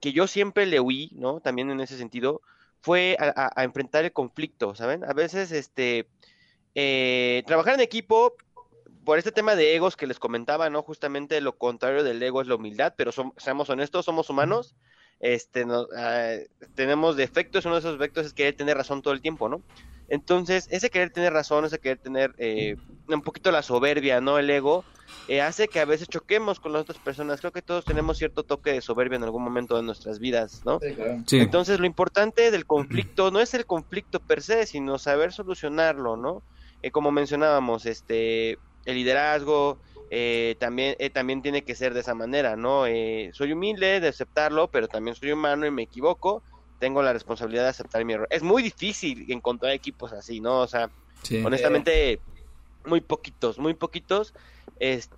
[0.00, 1.40] que yo siempre le huí, ¿no?
[1.40, 2.42] También en ese sentido,
[2.80, 5.04] fue a, enfrentar el conflicto, ¿saben?
[5.04, 6.08] A veces, este,
[6.74, 8.34] eh, trabajar en equipo,
[9.04, 10.82] por este tema de egos que les comentaba, ¿no?
[10.82, 14.74] Justamente lo contrario del ego es la humildad, pero seamos honestos, somos humanos,
[15.20, 15.64] este,
[15.96, 16.36] ah,
[16.74, 19.62] tenemos defectos, uno de esos defectos es querer tener razón todo el tiempo, ¿no?
[20.08, 22.76] Entonces, ese querer tener razón, ese querer tener eh,
[23.08, 24.38] un poquito la soberbia, ¿no?
[24.38, 24.84] El ego,
[25.28, 27.40] eh, hace que a veces choquemos con las otras personas.
[27.40, 30.80] Creo que todos tenemos cierto toque de soberbia en algún momento de nuestras vidas, ¿no?
[31.30, 36.42] Entonces, lo importante del conflicto no es el conflicto per se, sino saber solucionarlo, ¿no?
[36.82, 39.78] Eh, como mencionábamos, este, el liderazgo,
[40.58, 42.84] también, también tiene que ser de esa manera, ¿no?
[43.32, 46.42] soy humilde de aceptarlo, pero también soy humano y me equivoco
[46.82, 48.26] tengo la responsabilidad de aceptar mi error.
[48.28, 50.58] Es muy difícil encontrar equipos así, ¿no?
[50.58, 50.90] O sea,
[51.44, 52.18] honestamente,
[52.84, 54.34] muy poquitos, muy poquitos.
[54.80, 55.14] Este,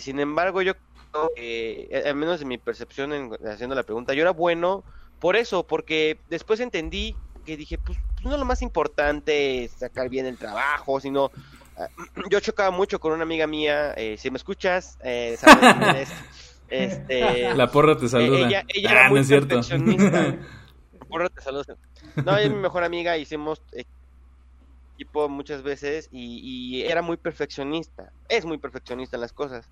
[0.00, 0.74] sin embargo, yo
[1.12, 4.82] creo que, eh, al menos en mi percepción en, haciendo la pregunta, yo era bueno
[5.20, 7.14] por eso, porque después entendí
[7.46, 11.30] que dije, pues, pues no lo más importante es sacar bien el trabajo, sino
[11.76, 11.86] ah,
[12.30, 16.08] yo chocaba mucho con una amiga mía, eh, si me escuchas, eh, sabes
[16.68, 18.48] este, la porra te saluda.
[18.48, 20.20] Ella, ella era ah, muy perfeccionista.
[20.98, 21.76] la porra te saluda.
[22.16, 23.62] No, ella es mi mejor amiga, hicimos
[24.98, 28.12] equipo muchas veces y, era muy perfeccionista.
[28.28, 29.68] Es muy perfeccionista en las cosas.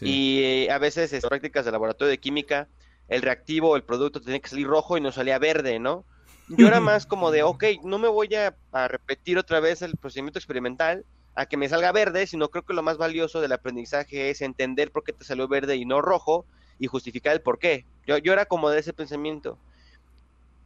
[0.00, 2.68] Y eh, a veces en prácticas de laboratorio de química,
[3.08, 6.04] el reactivo, el producto tenía que salir rojo y no salía verde, ¿no?
[6.48, 10.38] Yo era más como de, ok, no me voy a repetir otra vez el procedimiento
[10.38, 14.40] experimental, a que me salga verde, sino creo que lo más valioso del aprendizaje es
[14.40, 16.46] entender por qué te salió verde y no rojo
[16.78, 17.86] y justificar el por qué.
[18.06, 19.58] Yo, yo era como de ese pensamiento.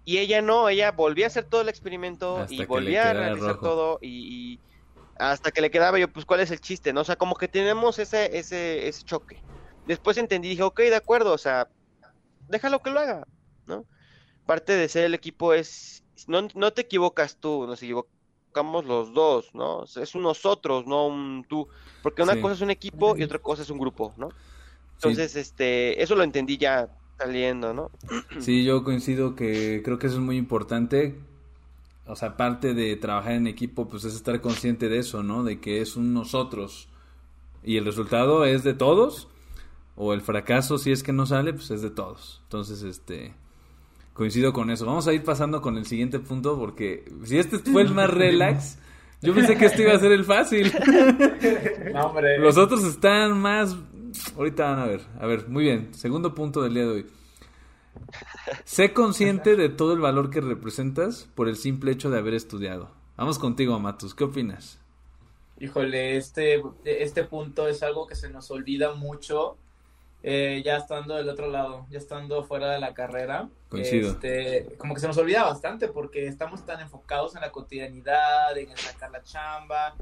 [0.04, 3.98] Y ella no, ella volvía a hacer todo el experimento y volvía a realizar todo
[4.02, 4.60] y,
[5.18, 7.02] hasta que le quedaba yo, pues cuál es el chiste, ¿no?
[7.02, 9.42] O sea, como que tenemos ese, ese, ese choque.
[9.86, 11.68] Después entendí, dije, ok, de acuerdo, o sea,
[12.48, 13.26] déjalo que lo haga,
[13.66, 13.86] ¿no?
[14.46, 17.82] Parte de ser el equipo es, no, no te equivocas tú, nos
[18.54, 19.84] equivocamos los dos, ¿no?
[19.84, 21.66] Es un nosotros, no un tú.
[22.02, 24.28] Porque una cosa es un equipo y otra cosa es un grupo, ¿no?
[24.96, 26.88] Entonces, este, eso lo entendí ya
[27.18, 27.90] saliendo, ¿no?
[28.40, 31.18] Sí, yo coincido que creo que eso es muy importante.
[32.06, 35.42] O sea, aparte de trabajar en equipo, pues es estar consciente de eso, ¿no?
[35.42, 36.88] De que es un nosotros.
[37.64, 39.28] Y el resultado es de todos.
[39.96, 42.40] O el fracaso, si es que no sale, pues es de todos.
[42.44, 43.34] Entonces, este
[44.14, 44.86] Coincido con eso.
[44.86, 48.78] Vamos a ir pasando con el siguiente punto porque si este fue el más relax,
[49.20, 50.72] yo pensé que este iba a ser el fácil.
[52.38, 53.76] Los otros están más...
[54.36, 55.00] Ahorita van a ver.
[55.18, 55.92] A ver, muy bien.
[55.94, 57.06] Segundo punto del día de hoy.
[58.64, 62.92] Sé consciente de todo el valor que representas por el simple hecho de haber estudiado.
[63.16, 64.14] Vamos contigo, Matus.
[64.14, 64.78] ¿Qué opinas?
[65.58, 69.56] Híjole, este, este punto es algo que se nos olvida mucho
[70.26, 73.50] eh, ya estando del otro lado, ya estando fuera de la carrera.
[73.72, 78.74] Este, como que se nos olvida bastante porque estamos tan enfocados en la cotidianidad, en
[78.74, 79.94] sacar la chamba,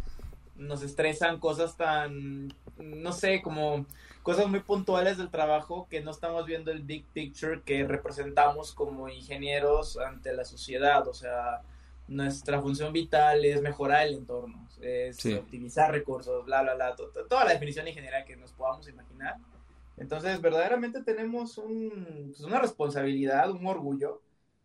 [0.54, 3.84] nos estresan cosas tan, no sé, como
[4.22, 9.08] cosas muy puntuales del trabajo que no estamos viendo el big picture que representamos como
[9.08, 11.62] ingenieros ante la sociedad, o sea,
[12.06, 16.94] nuestra función vital es mejorar el entorno, es optimizar recursos, bla, bla, bla,
[17.28, 19.36] toda la definición en general que nos podamos imaginar.
[19.96, 24.22] Entonces, verdaderamente tenemos un, pues, una responsabilidad, un orgullo,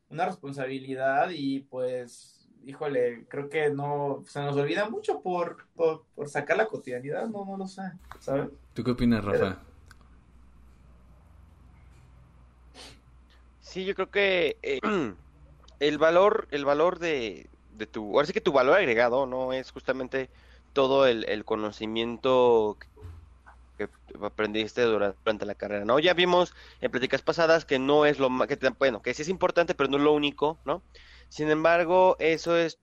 [0.09, 6.57] una responsabilidad y pues, híjole, creo que no, se nos olvida mucho por, por, sacar
[6.57, 7.83] la cotidianidad, no, no lo sé,
[8.19, 8.49] ¿sabes?
[8.73, 9.59] ¿Tú qué opinas, Rafa?
[13.61, 14.79] Sí, yo creo que eh,
[15.79, 19.53] el valor, el valor de, de tu, ahora sí que tu valor agregado, ¿no?
[19.53, 20.29] Es justamente
[20.73, 22.77] todo el, el conocimiento
[23.77, 23.89] que
[24.21, 25.99] aprendiste durante, la carrera, ¿no?
[25.99, 29.29] Ya vimos en pláticas pasadas que no es lo más, que bueno, que sí es
[29.29, 30.81] importante, pero no es lo único, ¿no?
[31.29, 32.79] Sin embargo, eso es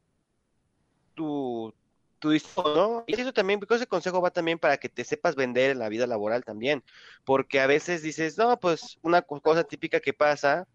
[1.14, 1.74] tu,
[2.18, 2.32] tu
[2.64, 3.04] ¿no?
[3.06, 5.88] Y eso también, porque ese consejo va también para que te sepas vender en la
[5.88, 6.82] vida laboral también,
[7.24, 10.66] porque a veces dices, no, pues una cosa típica que pasa,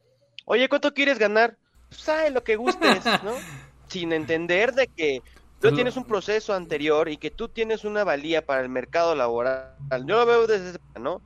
[0.46, 1.58] oye, ¿cuánto quieres ganar?
[1.90, 3.34] Pues, lo que gustes, ¿no?
[3.88, 5.22] Sin entender de que
[5.60, 9.76] tú tienes un proceso anterior y que tú tienes una valía para el mercado laboral.
[10.06, 11.22] Yo lo veo desde ¿no?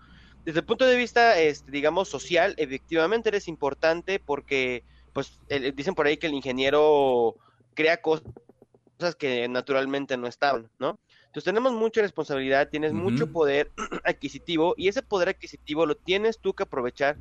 [0.46, 5.39] Desde el punto de vista, este, digamos, social, efectivamente eres importante porque, pues,
[5.76, 7.36] dicen por ahí que el ingeniero
[7.76, 8.24] crea cosas
[9.17, 11.00] que naturalmente no estaban, ¿no?
[11.28, 13.72] Entonces tenemos mucha responsabilidad, tienes mucho poder
[14.04, 17.17] adquisitivo y ese poder adquisitivo lo tienes tú que aprovechar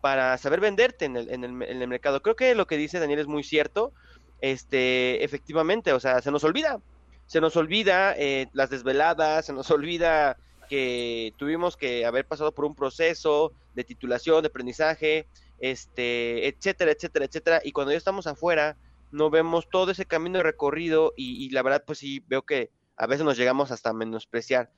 [0.00, 2.22] para saber venderte en el, en el, en el mercado.
[2.22, 3.92] Creo que lo que dice Daniel es muy cierto
[4.40, 6.80] este, efectivamente, o sea, se nos olvida,
[7.26, 10.36] se nos olvida eh, las desveladas, se nos olvida
[10.68, 15.26] que tuvimos que haber pasado por un proceso de titulación, de aprendizaje,
[15.58, 18.76] este, etcétera, etcétera, etcétera, y cuando ya estamos afuera,
[19.10, 23.24] no vemos todo ese camino recorrido y, la verdad, pues sí, veo que a veces
[23.24, 24.70] nos llegamos hasta menospreciar.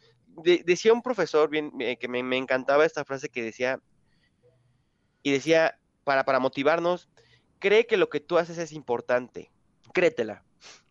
[0.64, 3.80] decía un profesor bien, eh, que me, me, encantaba esta frase que decía,
[5.22, 7.08] y decía, para, para motivarnos,
[7.62, 9.52] cree que lo que tú haces es importante,
[9.94, 10.42] créetela.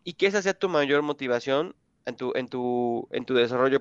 [0.04, 3.78] Y que esa sea tu mayor motivación en tu, en tu, en tu desarrollo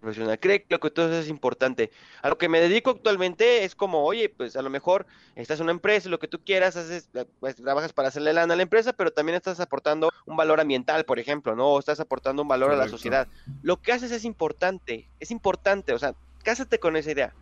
[0.00, 0.40] profesional.
[0.40, 1.90] Cree que lo que tú haces es importante.
[2.22, 5.64] A lo que me dedico actualmente es como, oye, pues a lo mejor estás en
[5.64, 8.94] una empresa, lo que tú quieras, haces, pues, trabajas para hacerle lana a la empresa,
[8.94, 11.68] pero también estás aportando un valor ambiental, por ejemplo, ¿no?
[11.68, 13.28] O estás aportando un valor a la sociedad.
[13.62, 17.34] Lo que haces es importante, es importante, o sea, cásate con esa idea.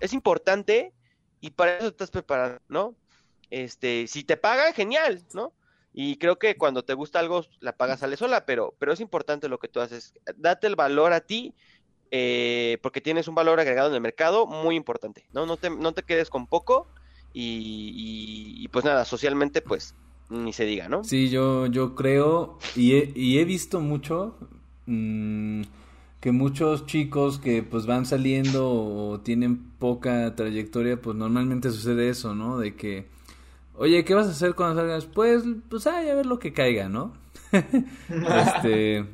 [0.00, 0.94] Es importante
[1.40, 2.94] y para eso estás preparado, ¿no?
[3.50, 5.52] Este, si te pagan, genial, ¿no?
[5.92, 9.48] Y creo que cuando te gusta algo, la paga sale sola, pero, pero es importante
[9.48, 10.14] lo que tú haces.
[10.36, 11.54] Date el valor a ti,
[12.10, 15.46] eh, porque tienes un valor agregado en el mercado muy importante, ¿no?
[15.46, 16.88] No te, no te quedes con poco
[17.32, 19.94] y, pues nada, socialmente pues
[20.30, 21.04] ni se diga, ¿no?
[21.04, 22.92] Sí, yo, yo creo y
[23.38, 24.36] he, visto mucho
[24.86, 25.62] mmm,
[26.20, 32.34] que muchos chicos que pues van saliendo o tienen poca trayectoria, pues normalmente sucede eso,
[32.34, 32.58] ¿no?
[32.58, 33.06] De que
[33.76, 35.06] Oye, ¿qué vas a hacer cuando salgas?
[35.06, 37.12] Pues, pues, ay, a ver lo que caiga, ¿no?
[37.52, 39.04] este,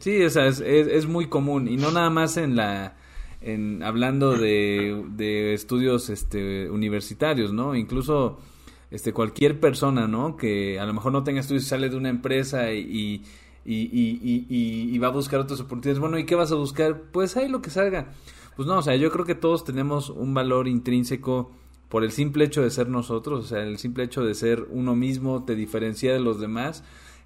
[0.00, 2.96] sí, o es, es, muy común y no nada más en la,
[3.40, 7.74] en hablando de, de estudios, este, universitarios, ¿no?
[7.74, 8.38] Incluso,
[8.90, 10.36] este, cualquier persona, ¿no?
[10.36, 13.24] Que a lo mejor no tenga estudios y sale de una empresa y,
[13.64, 15.98] y, y, y, y va a buscar otras oportunidades.
[15.98, 17.04] Bueno, ¿y qué vas a buscar?
[17.10, 18.12] Pues ahí lo que salga.
[18.54, 21.52] Pues no, o sea, yo creo que todos tenemos un valor intrínseco
[21.90, 24.94] por el simple hecho de ser nosotros, o sea, el simple hecho de ser uno
[24.94, 26.84] mismo te diferencia de los demás.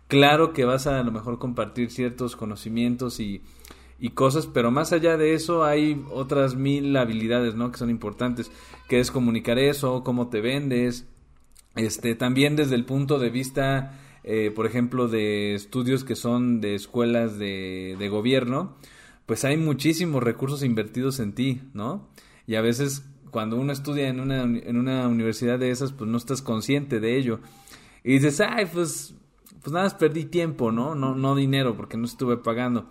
[0.08, 3.42] Claro que vas a a lo mejor compartir ciertos conocimientos y,
[4.00, 7.70] y cosas, pero más allá de eso hay otras mil habilidades, ¿no?
[7.70, 8.50] Que son importantes,
[8.88, 11.06] que es comunicar eso, cómo te vendes,
[11.76, 16.74] este, también desde el punto de vista, eh, por ejemplo, de estudios que son de
[16.74, 18.76] escuelas de, de gobierno,
[19.26, 22.08] pues hay muchísimos recursos invertidos en ti, ¿no?
[22.46, 26.16] Y a veces cuando uno estudia en una, en una universidad de esas, pues no
[26.18, 27.40] estás consciente de ello.
[28.04, 29.16] Y dices, ay, pues,
[29.60, 30.94] pues nada más perdí tiempo, ¿no?
[30.94, 32.88] No, no dinero, porque no estuve pagando.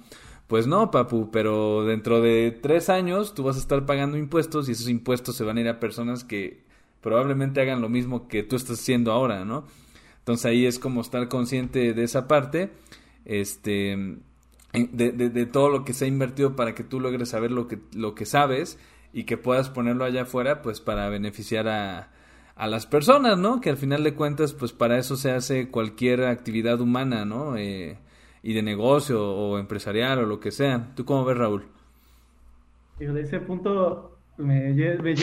[0.47, 4.73] Pues no, papu, pero dentro de tres años tú vas a estar pagando impuestos y
[4.73, 6.65] esos impuestos se van a ir a personas que
[6.99, 9.63] probablemente hagan lo mismo que tú estás haciendo ahora, ¿no?
[10.17, 12.69] Entonces ahí es como estar consciente de esa parte,
[13.23, 14.17] este,
[14.73, 17.69] de, de, de todo lo que se ha invertido para que tú logres saber lo
[17.69, 18.77] que, lo que sabes
[19.13, 22.09] y que puedas ponerlo allá afuera pues para beneficiar a,
[22.55, 23.61] a las personas, ¿no?
[23.61, 27.55] Que al final de cuentas pues para eso se hace cualquier actividad humana, ¿no?
[27.55, 27.99] Eh,
[28.41, 30.89] y de negocio o empresarial o lo que sea.
[30.95, 31.65] ¿Tú cómo ves, Raúl?
[32.99, 35.15] De ese punto me, me,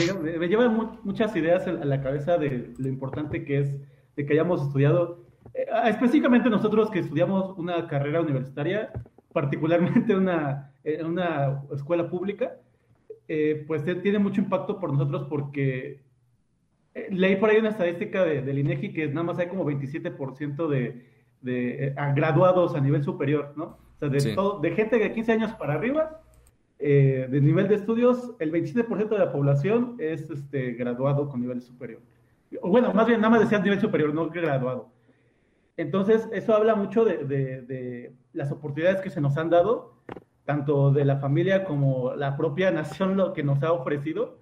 [0.49, 0.69] lleva
[1.03, 3.75] muchas ideas a la cabeza de lo importante que es
[4.17, 5.21] de que hayamos estudiado
[5.55, 8.93] eh, específicamente nosotros que estudiamos una carrera universitaria,
[9.33, 12.57] particularmente una, en una escuela pública,
[13.33, 16.01] eh, pues tiene mucho impacto por nosotros porque
[16.95, 20.67] eh, leí por ahí una estadística de, del INEGI que nada más hay como 27%
[20.67, 21.07] de,
[21.41, 23.79] de graduados a nivel superior, ¿no?
[23.95, 26.23] O sea, de, todo, de gente de 15 años para arriba,
[26.79, 32.01] de nivel de estudios, el 27% de la población es este, graduado con nivel superior.
[32.63, 34.89] Bueno, más bien, nada más decía nivel superior, no graduado.
[35.77, 39.95] Entonces, eso habla mucho de, las oportunidades que se nos han dado,
[40.45, 44.39] tanto de la familia como la propia nación lo que nos ha ofrecido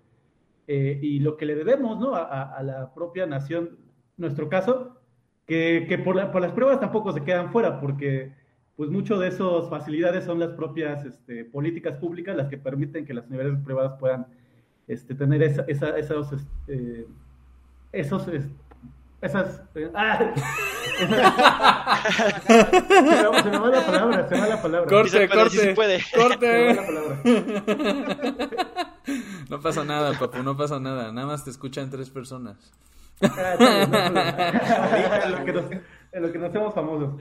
[0.67, 2.15] eh, y lo que le debemos ¿no?
[2.15, 3.79] a, la propia nación,
[4.17, 4.99] nuestro caso,
[5.47, 8.35] que, por, las pruebas tampoco se quedan fuera, porque
[8.77, 13.15] pues mucho de esas facilidades son las propias este, políticas públicas las que permiten que
[13.15, 14.27] las universidades privadas puedan
[14.87, 17.07] este, tener esa, esos, este,
[17.93, 18.29] esos
[19.20, 19.62] esas.
[19.74, 20.35] Eh, ¡Ah!
[20.96, 21.07] se,
[23.50, 24.88] me, va la palabra, se me va la palabra.
[24.88, 25.74] Corte, corte.
[26.14, 26.78] Corte.
[29.48, 31.11] No pasa nada, papu, no pasa nada.
[31.12, 32.72] Nada más te escuchan tres personas.
[33.22, 33.57] Ah,
[35.24, 35.64] en, lo que nos,
[36.12, 37.20] en lo que nos hacemos famosos.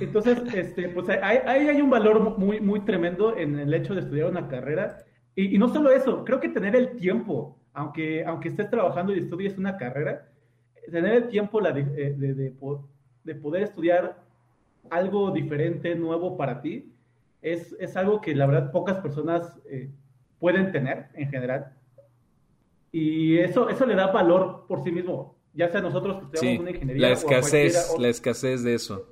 [0.00, 4.00] Entonces, este, pues ahí hay, hay, un valor muy, muy tremendo en el hecho de
[4.00, 5.04] estudiar una carrera.
[5.34, 9.18] Y, y no solo eso, creo que tener el tiempo aunque, aunque estés trabajando y
[9.18, 10.28] estudies una carrera,
[10.90, 12.14] tener el tiempo la de, eh,
[13.24, 14.22] de, poder estudiar
[14.90, 16.92] algo diferente, nuevo para ti,
[17.42, 19.90] es, es algo que la verdad pocas personas eh,
[20.38, 21.72] pueden tener en general.
[22.92, 26.70] Y eso, eso le da valor por sí mismo, ya sea nosotros que estudiamos una
[26.70, 27.08] ingeniería.
[27.08, 29.08] La escasez, la escasez de eso.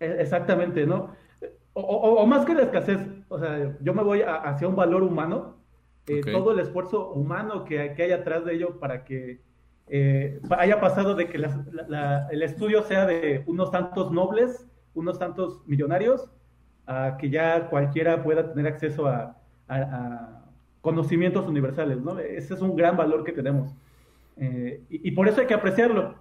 [0.00, 1.14] E, exactamente, ¿no?
[1.74, 5.63] O, o, más que la escasez, o sea, yo me voy hacia un valor humano
[6.06, 9.40] eh, todo el esfuerzo humano que, que, hay atrás de ello para que
[9.88, 16.30] eh, haya pasado de que el estudio sea de unos tantos nobles, unos tantos millonarios,
[16.86, 19.36] a que ya cualquiera pueda tener acceso a,
[20.82, 22.18] conocimientos universales, ¿no?
[22.18, 23.74] Ese es un gran valor que tenemos.
[24.36, 26.16] Eh, y, por eso hay que apreciarlo.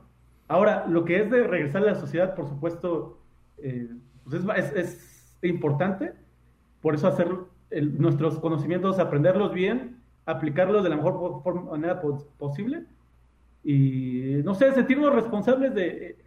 [0.47, 3.19] Ahora, lo que es de regresar a la sociedad, por supuesto,
[3.57, 6.13] pues es, es, importante.
[6.81, 7.49] Por eso hacerlo
[7.81, 12.01] nuestros conocimientos, aprenderlos bien, aplicarlos de la mejor manera
[12.37, 12.85] posible
[13.63, 16.17] y, no sé, sentirnos responsables de...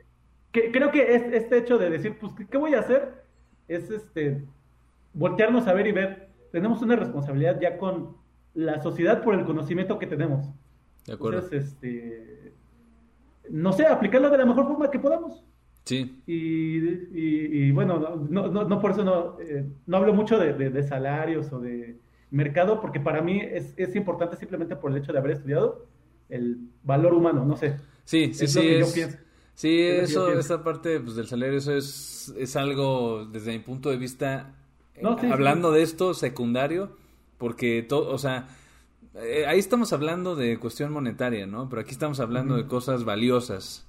[0.53, 3.25] Que, creo que este hecho de decir, pues, ¿qué voy a hacer?
[3.69, 4.43] Es este,
[5.13, 8.17] voltearnos a ver y ver, tenemos una responsabilidad ya con
[8.55, 10.49] la sociedad por el conocimiento que tenemos.
[11.07, 11.41] De acuerdo.
[11.41, 12.55] Entonces, este,
[13.51, 15.45] no sé, aplicarlo de la mejor forma que podamos.
[15.87, 16.21] Sí.
[16.27, 21.97] Y, bueno, no, no, por eso no, eh, no hablo mucho de, salarios o de
[22.33, 25.87] mercado, porque para mí es, es, importante simplemente por el hecho de haber estudiado
[26.29, 27.77] el valor humano, no sé.
[28.05, 28.83] Sí, sí, sí.
[29.55, 33.97] Sí, eso, esa parte pues, del salario, eso es, es algo, desde mi punto de
[33.97, 34.55] vista,
[35.31, 36.97] hablando de esto, secundario,
[37.39, 38.49] porque todo, o sea,
[39.15, 41.69] eh, ahí estamos hablando de cuestión monetaria, ¿no?
[41.71, 43.86] Pero aquí estamos hablando de cosas valiosas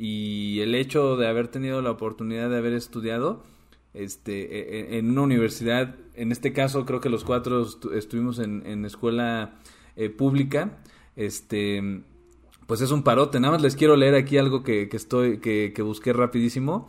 [0.00, 3.44] y el hecho de haber tenido la oportunidad de haber estudiado
[3.92, 8.66] este e, e, en una universidad en este caso creo que los cuatro estuvimos en,
[8.66, 9.58] en escuela
[9.96, 10.78] eh, pública
[11.16, 12.02] este
[12.70, 13.40] pues es un parote.
[13.40, 16.88] Nada más les quiero leer aquí algo que, que estoy que, que busqué rapidísimo.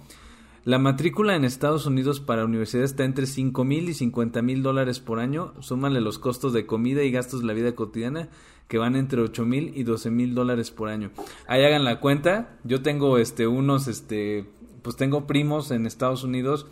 [0.63, 4.99] La matrícula en Estados Unidos para universidades está entre 5 mil y 50 mil dólares
[4.99, 5.55] por año.
[5.59, 8.29] Súmale los costos de comida y gastos de la vida cotidiana
[8.71, 11.11] que van entre 8 mil y 12 mil dólares por año.
[11.45, 12.57] Ahí hagan la cuenta.
[12.63, 14.45] Yo tengo este unos, este,
[14.81, 16.67] pues tengo primos en Estados Unidos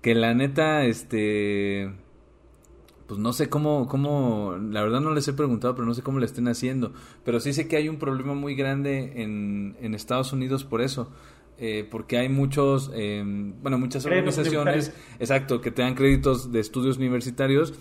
[0.00, 1.92] que la neta, este,
[3.06, 6.20] pues no sé cómo, cómo, la verdad no les he preguntado, pero no sé cómo
[6.20, 6.94] le estén haciendo.
[7.22, 11.10] Pero sí sé que hay un problema muy grande en, en Estados Unidos por eso
[11.58, 13.22] eh, porque hay muchos, eh,
[13.60, 17.74] bueno, muchas organizaciones, exacto, que te dan créditos de estudios universitarios,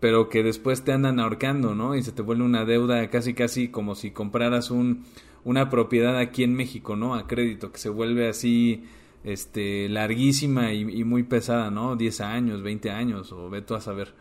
[0.00, 1.94] pero que después te andan ahorcando, ¿no?
[1.96, 5.04] Y se te vuelve una deuda casi, casi como si compraras un,
[5.44, 7.14] una propiedad aquí en México, ¿no?
[7.14, 8.84] A crédito, que se vuelve así,
[9.24, 11.96] este, larguísima y, muy pesada, ¿no?
[11.96, 14.14] 10 años, 20 años, o ve tú a saber.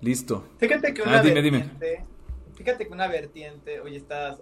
[0.00, 0.44] Listo.
[0.58, 1.70] Fíjate que una ah, dime, dime
[2.54, 4.38] fíjate que una vertiente, oye, está,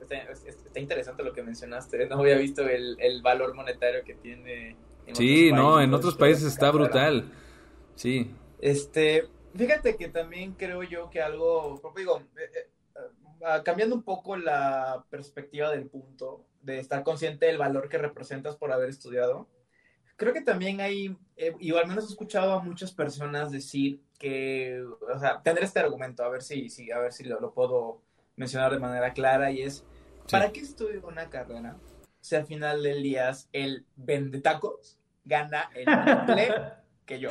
[0.47, 4.77] está, interesante lo que mencionaste, no había visto el, el valor monetario que tiene.
[5.07, 7.33] En sí, no, en otros países está brutal.
[7.95, 8.31] Sí.
[8.61, 12.71] Este, fíjate que también creo yo que algo, digo, eh, eh,
[13.45, 18.57] ah, cambiando un poco la perspectiva del punto, de estar consciente del valor que representas
[18.57, 19.49] por haber estudiado,
[20.17, 24.83] creo que también hay, eh, y al menos he escuchado a muchas personas decir que,
[24.83, 28.03] o sea, tener este argumento, a ver si, si, a ver si lo, puedo
[28.37, 29.85] mencionar de manera clara, y es,
[30.31, 31.77] ¿para qué estudio una carrera
[32.23, 36.55] si al final del día el vende tacos gana el triple
[37.07, 37.31] que yo.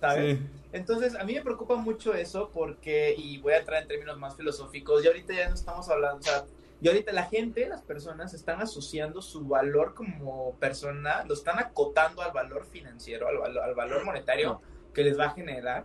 [0.00, 0.38] ¿Sabes?
[0.72, 4.36] Entonces, a mí me preocupa mucho eso porque, y voy a entrar en términos más
[4.36, 6.44] filosóficos, y ahorita ya no estamos hablando, o sea,
[6.82, 12.22] y ahorita la gente, las personas están asociando su valor como persona, lo están acotando
[12.22, 14.62] al valor financiero, al, al valor monetario
[14.94, 15.84] que les va a generar.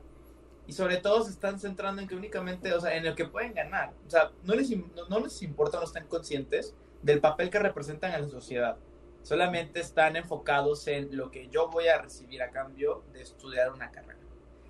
[0.67, 3.53] Y sobre todo se están centrando en que únicamente, o sea, en el que pueden
[3.53, 3.93] ganar.
[4.07, 4.71] O sea, no les,
[5.09, 8.77] no, les importa, no están conscientes del papel que representan en la sociedad.
[9.21, 13.91] Solamente están enfocados en lo que yo voy a recibir a cambio de estudiar una
[13.91, 14.19] carrera.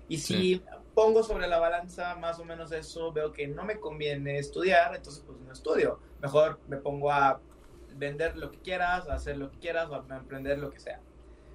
[0.08, 0.62] Y si
[0.94, 5.22] pongo sobre la balanza más o menos eso, veo que no me conviene estudiar, entonces
[5.26, 5.98] pues no estudio.
[6.22, 7.40] Mejor me pongo a
[7.96, 11.00] vender lo que quieras, a hacer lo que quieras, o a emprender lo que sea.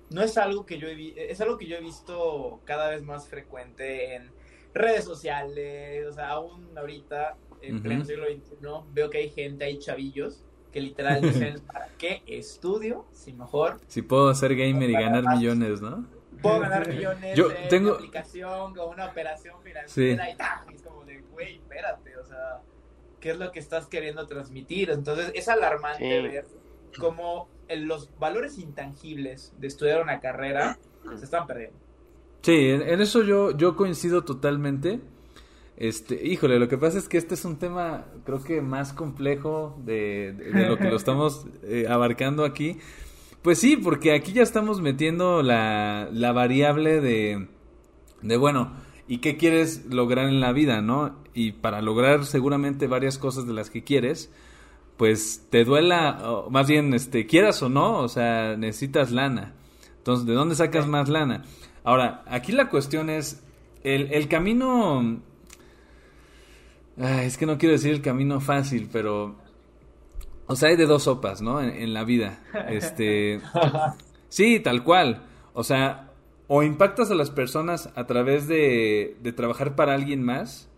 [0.10, 3.28] No es algo que yo he, es algo que yo he visto cada vez más
[3.28, 4.30] frecuente en
[4.74, 8.56] redes sociales, o sea, aún ahorita, en pleno siglo XXI,
[8.94, 13.80] veo que hay gente, hay chavillos, que literal dicen, ¿para qué estudio si mejor...
[13.88, 16.06] Si puedo ser gamer y ganar millones, ¿no?
[16.42, 17.90] Puedo ganar millones Yo en tengo...
[17.90, 20.74] una aplicación con una operación financiera y tal.
[20.74, 22.62] es como de, güey, espérate, o sea,
[23.20, 24.90] ¿qué es lo que estás queriendo transmitir?
[24.90, 26.46] Entonces, es alarmante ver
[27.00, 30.78] cómo los valores intangibles de estudiar una carrera
[31.18, 31.78] se están perdiendo.
[32.42, 35.00] Sí, en, eso yo, yo coincido totalmente.
[35.78, 39.80] Este, híjole, lo que pasa es que este es un tema, creo que más complejo
[39.84, 42.78] de, lo que lo estamos eh, abarcando aquí.
[43.42, 47.48] Pues sí, porque aquí ya estamos metiendo la, la variable de,
[48.22, 48.74] de, bueno,
[49.08, 51.16] ¿y qué quieres lograr en la vida, no?
[51.34, 54.32] Y para lograr seguramente varias cosas de las que quieres,
[54.96, 59.56] pues te duela, o más bien, este, quieras o no, o sea, necesitas lana.
[59.98, 61.44] Entonces, ¿de dónde sacas más lana?
[61.84, 63.44] Ahora, aquí la cuestión es,
[63.84, 65.20] el, el camino...
[66.96, 69.36] es que no quiero decir el camino fácil, pero
[70.52, 71.62] o sea, hay de dos sopas, ¿no?
[71.62, 72.40] En, la vida.
[72.68, 73.40] Este.
[74.28, 75.24] Sí, tal cual.
[75.54, 76.12] O sea,
[76.48, 80.70] o impactas a las personas a través de, de trabajar para alguien más.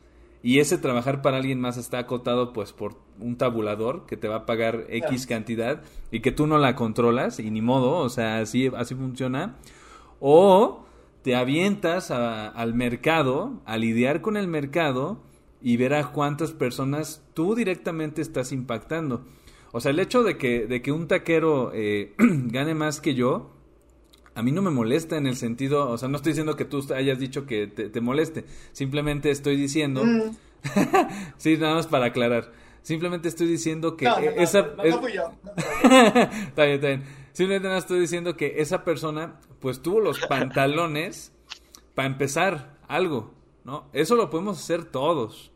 [0.43, 4.37] Y ese trabajar para alguien más está acotado pues por un tabulador que te va
[4.37, 8.39] a pagar X cantidad y que tú no la controlas y ni modo, o sea,
[8.39, 9.55] así, así funciona.
[10.19, 10.85] O
[11.23, 15.19] te avientas al mercado, a lidiar con el mercado
[15.61, 19.25] y ver a cuántas personas tú directamente estás impactando.
[19.75, 23.49] O sea, el hecho de que, de que un taquero eh, gane más que yo,
[24.35, 26.85] a mí no me molesta en el sentido, o sea, no estoy diciendo que tú
[26.93, 30.37] hayas dicho que te, moleste, simplemente estoy diciendo, mm.
[31.37, 32.51] sí, nada más para aclarar,
[32.83, 34.05] simplemente estoy diciendo que
[34.37, 34.61] esa...
[34.77, 35.31] No, fui yo.
[35.57, 37.03] está bien, está bien.
[37.31, 41.31] Simplemente nada estoy diciendo que esa persona, pues tuvo los pantalones
[41.95, 43.89] para empezar algo, ¿no?
[43.91, 45.51] Eso lo podemos hacer todos,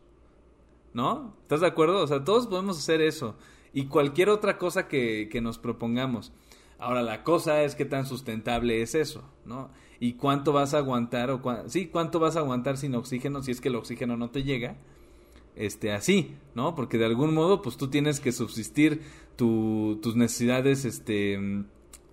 [0.92, 1.36] ¿no?
[1.42, 2.02] ¿Estás de acuerdo?
[2.02, 3.36] O sea, todos podemos hacer eso
[3.72, 6.32] y cualquier otra cosa que, que nos propongamos.
[6.78, 9.70] Ahora, la cosa es qué tan sustentable es eso, ¿no?
[9.98, 13.60] Y cuánto vas a aguantar, o sí, cuánto vas a aguantar sin oxígeno si es
[13.60, 14.76] que el oxígeno no te llega,
[15.56, 16.76] este, así, ¿no?
[16.76, 19.02] Porque de algún modo, pues tú tienes que subsistir
[19.34, 21.64] tus necesidades, este,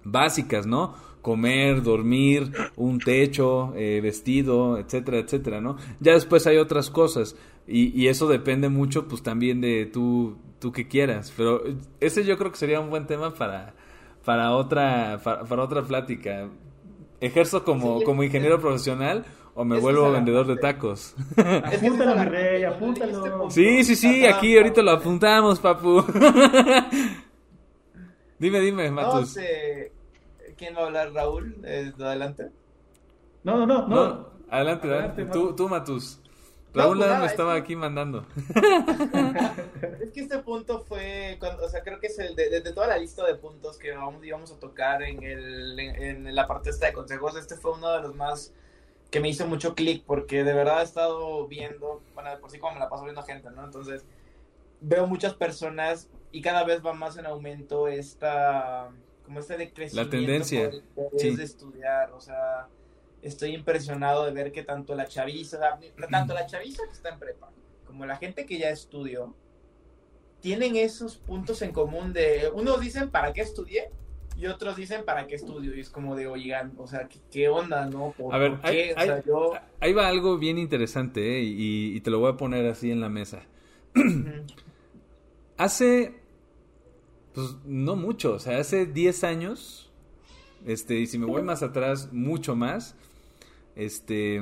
[0.03, 0.95] básicas, ¿no?
[1.21, 5.77] Comer, dormir, un techo, eh, vestido, etcétera, etcétera, ¿no?
[5.99, 7.35] Ya después hay otras cosas
[7.67, 11.31] y, y eso depende mucho, pues también de tú tú que quieras.
[11.37, 11.61] Pero
[11.99, 13.75] ese yo creo que sería un buen tema para,
[14.25, 16.49] para, otra, para, otra plática.
[17.21, 21.13] ¿Ejerzo como, como ingeniero profesional o me vuelvo vendedor de tacos?
[21.37, 23.51] Apúntalo, mi rey, apúntalo.
[23.51, 26.03] Sí, sí, sí, aquí ahorita lo apuntamos, papu.
[28.39, 29.37] dime, dime, Matus.
[30.57, 31.57] ¿Quién va a hablar, Raúl?
[31.99, 32.49] ¿Adelante?
[33.43, 33.87] No, no, no.
[33.87, 34.29] no.
[34.49, 35.25] adelante, adelante.
[35.25, 36.23] Tú, tú, Matus.
[36.75, 38.25] Raúl pues me estaba aquí mandando.
[40.01, 43.25] es que este punto fue, o sea, creo que es el de, toda la lista
[43.25, 47.35] de puntos que vamos, íbamos a tocar en, el, en, la parte esta de consejos,
[47.37, 48.53] este fue uno de los más
[49.09, 52.73] que me hizo mucho clic porque de verdad he estado viendo, bueno, por sí como
[52.73, 53.63] me la paso viendo gente, ¿no?
[53.63, 54.05] Entonces,
[54.81, 58.89] veo muchas personas y cada vez va más en aumento esta,
[59.23, 60.69] como este de La tendencia.
[60.69, 62.67] de estudiar, o sea
[63.25, 65.59] estoy impresionado de ver que tanto la chaviza,
[66.09, 67.51] tanto la chaviza que está en prepa,
[67.85, 69.35] como la gente que ya estudió,
[70.41, 73.89] tienen esos puntos en común de, unos dicen, ¿para qué estudié?
[74.37, 75.75] Y otros dicen, ¿para qué estudio?
[75.75, 78.13] Y es como de, oigan, o sea, ¿qué, onda, no?
[78.31, 81.41] a ver, ahí, va algo bien interesante, ¿eh?
[81.43, 83.41] y, te lo voy a poner así en la mesa.
[85.57, 86.13] hace,
[87.33, 89.91] pues, no mucho, o sea, hace 10 años,
[90.65, 92.95] este, y si me voy más atrás, mucho más,
[93.75, 94.35] este.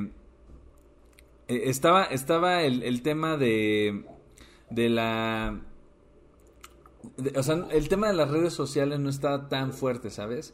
[1.48, 4.06] E, estaba, estaba el, tema de.
[4.70, 5.62] de la.
[7.36, 10.54] o sea, el tema de las redes sociales no está tan fuerte, ¿sabes?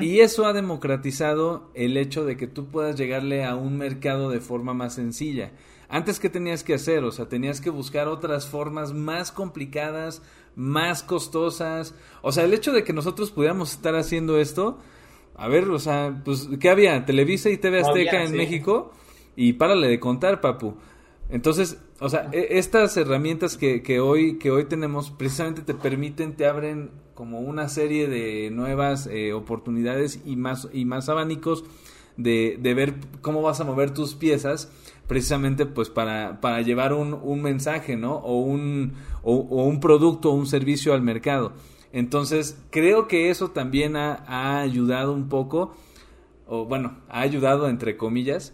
[0.00, 4.40] Y eso ha democratizado el hecho de que tú puedas llegarle a un mercado de
[4.40, 5.52] forma más sencilla.
[5.88, 7.04] Antes, ¿qué tenías que hacer?
[7.04, 10.22] O sea, tenías que buscar otras formas más complicadas,
[10.56, 11.94] más costosas.
[12.22, 14.78] O sea, el hecho de que nosotros pudiéramos estar haciendo esto,
[15.36, 17.04] a ver, o sea, pues, ¿qué había?
[17.04, 18.92] Televisa y TV Azteca en México.
[19.36, 20.74] Y párale de contar, papu.
[21.28, 26.36] Entonces, o sea, e, estas herramientas que, que, hoy, que hoy tenemos precisamente te permiten,
[26.36, 31.64] te abren como una serie de nuevas eh, oportunidades y más, y más abanicos
[32.16, 34.70] de, de, ver cómo vas a mover tus piezas
[35.06, 38.16] precisamente pues para, para llevar un, un mensaje, ¿no?
[38.16, 41.52] O un, o, un producto o un servicio al mercado.
[41.92, 45.74] Entonces, creo que eso también ha, ha ayudado un poco,
[46.46, 48.52] o bueno, ha ayudado entre comillas,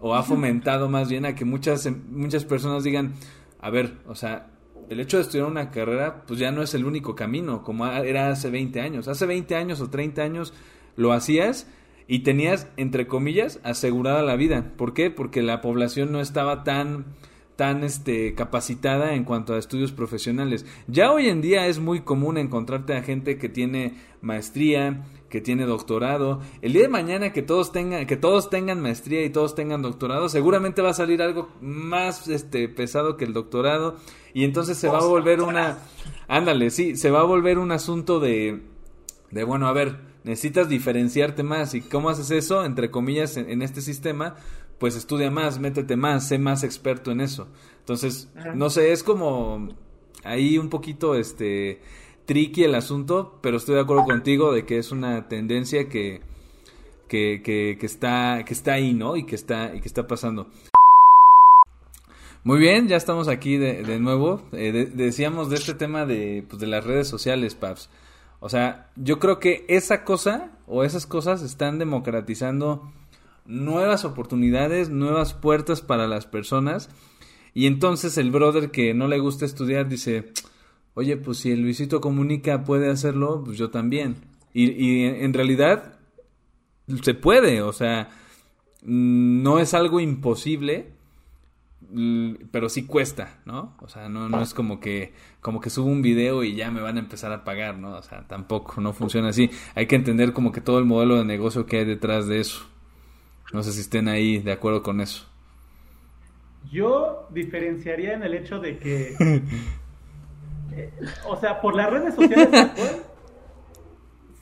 [0.00, 3.14] o ha fomentado más bien a que muchas, muchas personas digan,
[3.60, 4.50] a ver, o sea,
[4.88, 8.28] el hecho de estudiar una carrera, pues ya no es el único camino, como era
[8.28, 9.08] hace 20 años.
[9.08, 10.52] Hace 20 años o 30 años
[10.96, 11.66] lo hacías
[12.06, 14.72] y tenías, entre comillas, asegurada la vida.
[14.76, 15.10] ¿Por qué?
[15.10, 17.06] Porque la población no estaba tan
[17.56, 20.66] tan este capacitada en cuanto a estudios profesionales.
[20.86, 25.66] Ya hoy en día es muy común encontrarte a gente que tiene maestría, que tiene
[25.66, 26.40] doctorado.
[26.62, 30.28] El día de mañana que todos tengan que todos tengan maestría y todos tengan doctorado,
[30.28, 33.96] seguramente va a salir algo más este pesado que el doctorado
[34.32, 35.78] y entonces se va a volver una
[36.26, 38.62] ándale, sí, se va a volver un asunto de
[39.30, 41.74] de bueno, a ver, necesitas diferenciarte más.
[41.74, 42.64] ¿Y cómo haces eso?
[42.64, 44.36] Entre comillas, en, este sistema,
[44.84, 47.48] pues estudia más, métete más, sé más experto en eso.
[47.78, 49.70] Entonces, no sé, es como
[50.24, 51.80] ahí un poquito este
[52.26, 56.20] tricky el asunto, pero estoy de acuerdo contigo de que es una tendencia que,
[57.08, 59.16] que, que, está, que está ahí, ¿no?
[59.16, 60.50] Y que está, y que está pasando.
[62.42, 64.42] Muy bien, ya estamos aquí de, de nuevo.
[64.52, 67.88] Eh, decíamos de este tema de, pues, de las redes sociales, Paps.
[68.38, 72.92] O sea, yo creo que esa cosa o esas cosas están democratizando
[73.46, 76.90] nuevas oportunidades, nuevas puertas para las personas.
[77.52, 80.32] Y entonces el brother que no le gusta estudiar dice,
[80.94, 84.16] oye, pues si el Luisito Comunica puede hacerlo, pues yo también.
[84.52, 85.98] Y, y en realidad
[87.02, 88.10] se puede, o sea,
[88.82, 90.92] no es algo imposible,
[92.50, 93.76] pero sí cuesta, ¿no?
[93.80, 96.80] O sea, no, no es como que, como que subo un video y ya me
[96.80, 97.96] van a empezar a pagar, ¿no?
[97.96, 99.50] O sea, tampoco, no funciona así.
[99.74, 102.66] Hay que entender como que todo el modelo de negocio que hay detrás de eso.
[103.54, 105.28] No sé si estén ahí de acuerdo con eso.
[106.72, 109.14] Yo diferenciaría en el hecho de que,
[110.72, 110.92] eh,
[111.24, 112.48] o sea, por las redes sociales,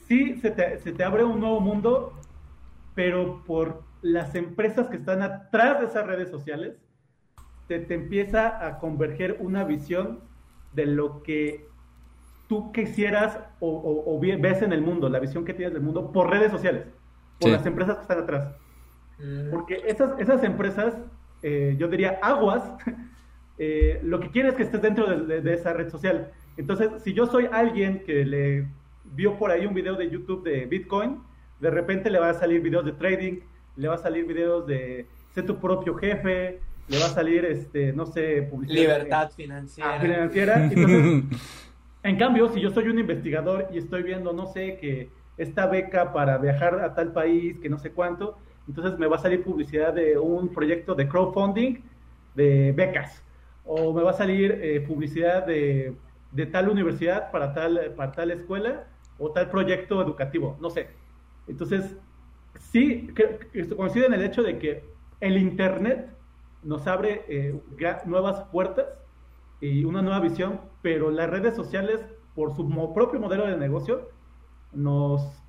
[0.09, 2.15] sí se te, se te abre un nuevo mundo,
[2.95, 6.79] pero por las empresas que están atrás de esas redes sociales,
[7.67, 10.21] te, empieza a converger una visión
[10.73, 11.69] de lo que
[12.49, 16.51] tú quisieras o, ves en el mundo, la visión que tienes del mundo por redes
[16.51, 16.87] sociales,
[17.39, 18.62] por las empresas que están atrás.
[19.23, 19.51] Mm.
[19.51, 20.95] Porque esas, esas empresas,
[21.43, 22.63] eh, yo diría aguas,
[23.59, 26.31] eh, lo que quieren es que estés dentro de, esa red social.
[26.57, 28.67] Entonces, si yo soy alguien que le
[29.15, 31.21] vio por ahí un video de YouTube de Bitcoin,
[31.61, 33.41] de repente le va a salir videos de trading,
[33.77, 37.93] le va a salir videos de ser tu propio jefe, le va a salir, este,
[37.93, 38.81] no sé, publicidad.
[38.83, 39.95] Libertad financiera.
[39.95, 40.71] Ah, financiera.
[42.03, 45.09] en cambio, si yo soy un investigador y estoy viendo, no sé, que
[45.39, 48.37] esta beca para viajar a tal país, que no sé cuánto,
[48.69, 51.83] entonces me va a salir publicidad de un proyecto de crowdfunding
[52.35, 53.23] de becas.
[53.65, 55.95] O me va a salir eh, publicidad de,
[56.33, 58.87] de, tal universidad para tal, para tal escuela
[59.19, 60.89] o tal proyecto educativo, no sé.
[61.47, 61.97] Entonces,
[62.59, 63.13] sí,
[63.77, 64.85] coincide en el hecho de que
[65.21, 66.11] el Internet
[66.63, 67.61] nos abre eh,
[68.05, 68.87] nuevas puertas
[69.61, 72.01] y una nueva visión, pero las redes sociales,
[72.35, 74.09] por su propio modelo de negocio,
[74.73, 75.42] nos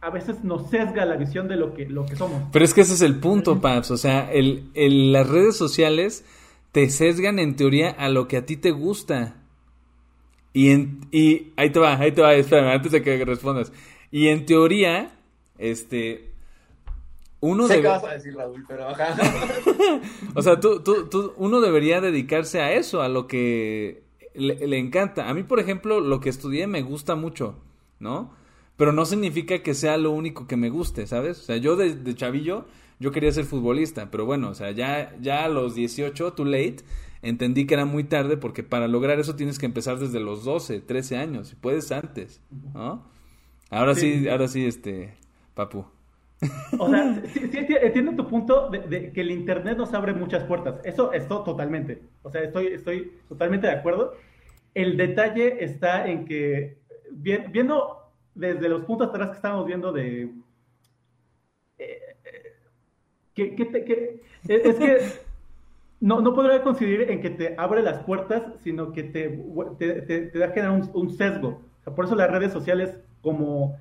[0.00, 2.42] a veces nos sesga la visión de lo que, lo que somos.
[2.52, 3.90] Pero es que ese es el punto, Paps.
[3.90, 4.70] O sea, el,
[5.12, 6.24] las redes sociales
[6.72, 9.36] te sesgan en teoría a lo que a ti te gusta.
[10.52, 13.72] Y, en, y ahí te va, ahí te va, espérame, antes de que respondas.
[14.10, 15.12] Y en teoría,
[15.58, 16.30] este,
[17.40, 18.88] uno sé vas a decir, Raúl, pero
[20.34, 24.02] o sea, tú, tú, tú, uno debería dedicarse a eso, a lo que
[24.34, 25.28] le, encanta.
[25.28, 27.56] A mí, por ejemplo, lo que estudié me gusta mucho,
[27.98, 28.34] ¿no?
[28.76, 31.40] Pero no significa que sea lo único que me guste, ¿sabes?
[31.40, 32.66] O sea, yo de, chavillo,
[33.00, 36.76] yo quería ser futbolista, pero bueno, o sea, ya, ya a los 18, too late,
[37.22, 40.80] entendí que era muy tarde porque para lograr eso tienes que empezar desde los 12,
[40.80, 42.42] 13 años, si puedes antes,
[42.74, 43.04] ¿no?
[43.70, 45.14] Ahora sí, sí ahora sí, este,
[45.54, 45.86] papu.
[46.78, 47.50] O sea, sí,
[47.82, 50.80] entiendo tu punto de, que el Internet nos abre muchas puertas.
[50.84, 52.02] Eso, esto totalmente.
[52.22, 54.14] O sea, estoy, estoy totalmente de acuerdo.
[54.74, 56.78] el detalle está en que,
[57.10, 58.05] viendo
[58.36, 60.30] desde los puntos atrás que estábamos viendo de...
[61.78, 61.98] Eh,
[63.34, 63.54] que,
[64.48, 65.26] es que
[66.00, 69.28] no, no podría coincidir en que te abre las puertas, sino que te,
[69.78, 71.62] te, da generar un, un sesgo.
[71.94, 73.78] por eso las redes sociales como,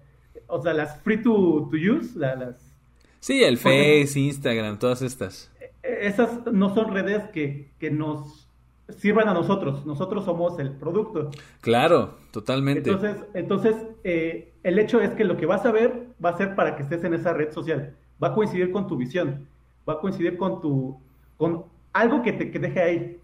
[0.47, 2.73] o sea, las free to, to use, las...
[3.19, 5.51] Sí, el Face, Instagram, todas estas.
[5.59, 8.44] E, esas no son redes que, que nos
[8.89, 9.85] sirvan a nosotros.
[9.85, 11.31] Nosotros somos el producto.
[11.61, 12.89] Claro, totalmente.
[12.89, 16.55] Entonces, entonces eh, el hecho es que lo que vas a ver va a ser
[16.55, 17.95] para que estés en esa red social.
[18.23, 19.47] Va a coincidir con tu visión.
[19.87, 20.99] Va a coincidir con tu,
[21.37, 23.19] con algo que te que deje ahí.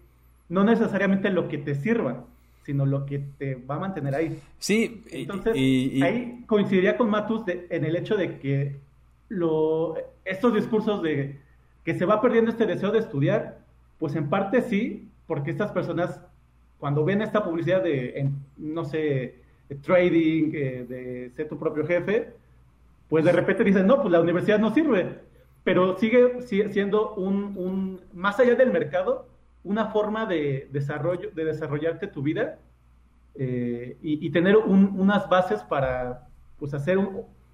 [0.48, 2.24] No necesariamente lo que te sirva,
[2.64, 4.38] sino lo que te va a mantener ahí.
[4.58, 8.80] Sí, entonces ahí coincidiría con Matus en el hecho de que
[9.28, 9.94] lo,
[10.24, 11.40] estos discursos de
[11.84, 13.58] que se va perdiendo este deseo de estudiar,
[13.98, 16.20] pues en parte sí, porque estas personas
[16.76, 18.28] cuando ven esta publicidad de,
[18.58, 19.36] no sé,
[19.80, 22.34] trading, eh, de ser tu propio jefe,
[23.08, 25.20] pues de repente dicen, no, pues la universidad no sirve,
[25.64, 29.26] pero sigue siendo un, un más allá del mercado,
[29.64, 32.58] una forma de desarrollo, de desarrollarte tu vida
[33.34, 36.28] eh, y, tener unas bases para
[36.58, 36.98] pues hacer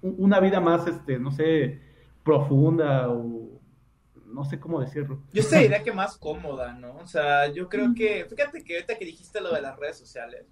[0.01, 1.79] una vida más, este, no sé,
[2.25, 3.47] profunda o
[4.29, 5.21] no sé cómo decirlo.
[5.33, 6.95] Yo te diría que más cómoda, ¿no?
[6.97, 10.45] O sea, yo creo que, fíjate que ahorita que dijiste lo de las redes sociales,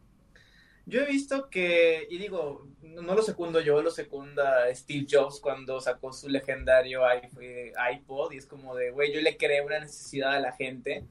[0.86, 5.82] yo he visto que, y digo, no lo secundo yo, lo secunda Steve Jobs cuando
[5.82, 10.40] sacó su legendario iPod y es como de, güey, yo le creé una necesidad a
[10.40, 11.06] la gente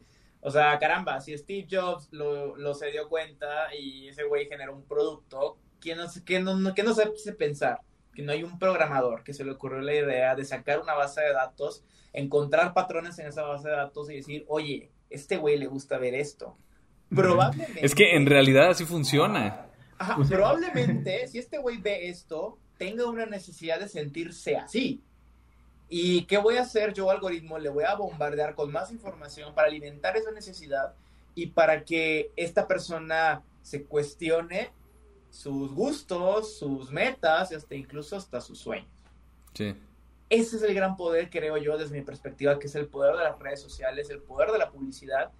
[0.46, 4.84] o sea, caramba, si Steve Jobs lo, se dio cuenta y ese güey generó un
[4.84, 7.80] producto, ¿quién no, que no, que no se pensar?
[8.16, 11.20] Que no hay un programador que se le ocurrió la idea de sacar una base
[11.20, 15.66] de datos, encontrar patrones en esa base de datos y decir, oye, este güey le
[15.66, 16.56] gusta ver esto.
[17.14, 17.84] Probablemente.
[17.84, 19.66] Es que en realidad así funciona.
[19.98, 25.02] Ajá, probablemente, si este güey ve esto, tenga una necesidad de sentirse así.
[25.90, 27.58] ¿Y qué voy a hacer yo, algoritmo?
[27.58, 30.94] Le voy a bombardear con más información para alimentar esa necesidad
[31.34, 34.70] y para que esta persona se cuestione
[35.36, 38.88] sus gustos, sus metas hasta incluso hasta sus sueños.
[39.52, 39.74] Sí.
[40.30, 43.24] Ese es el gran poder, creo yo, desde mi perspectiva, que es el poder de
[43.24, 45.30] las redes sociales, el poder de la publicidad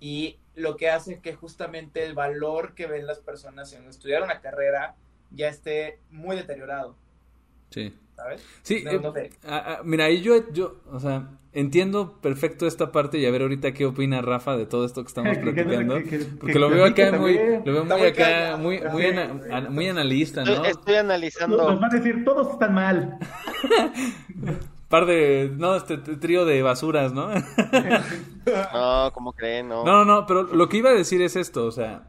[0.00, 4.40] y lo que hace que justamente el valor que ven las personas en estudiar una
[4.40, 4.94] carrera
[5.30, 6.94] ya esté muy deteriorado.
[7.70, 7.98] Sí.
[8.18, 8.44] ¿Sabes?
[8.62, 9.00] Sí, eh,
[9.84, 13.86] mira, ahí yo, yo, o sea, entiendo perfecto esta parte y a ver ahorita qué
[13.86, 16.00] opina Rafa de todo esto que estamos platicando.
[16.40, 19.06] porque lo veo acá muy, lo veo muy acá, muy, muy,
[19.70, 20.64] muy analista, ¿no?
[20.64, 21.56] Estoy, analizando.
[21.56, 23.18] Nos va a decir, todos están mal.
[24.88, 27.28] Par de, no, este trío de basuras, ¿no?
[28.72, 29.68] no, ¿cómo creen?
[29.68, 29.84] No.
[29.84, 32.08] No, no, pero lo que iba a decir es esto, o sea,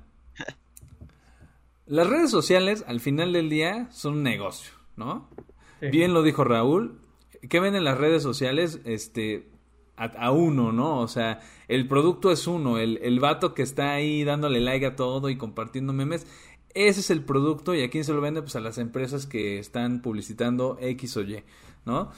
[1.85, 5.27] las redes sociales al final del día son un negocio, ¿no?
[5.81, 6.99] Bien lo dijo Raúl.
[7.47, 8.81] ¿Qué ven en las redes sociales?
[8.83, 9.47] Este,
[9.95, 10.99] a, uno, ¿no?
[10.99, 14.95] O sea, el producto es uno, el, el vato que está ahí dándole like a
[14.95, 16.25] todo y compartiendo memes,
[16.73, 19.59] ese es el producto y a quién se lo vende, pues a las empresas que
[19.59, 21.43] están publicitando X o Y,
[21.85, 22.11] ¿no?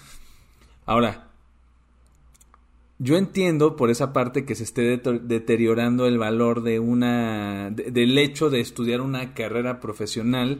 [0.85, 1.29] Ahora,
[2.99, 8.49] yo entiendo por esa parte que se esté deteriorando el valor de una, del hecho
[8.49, 10.59] de estudiar una carrera profesional,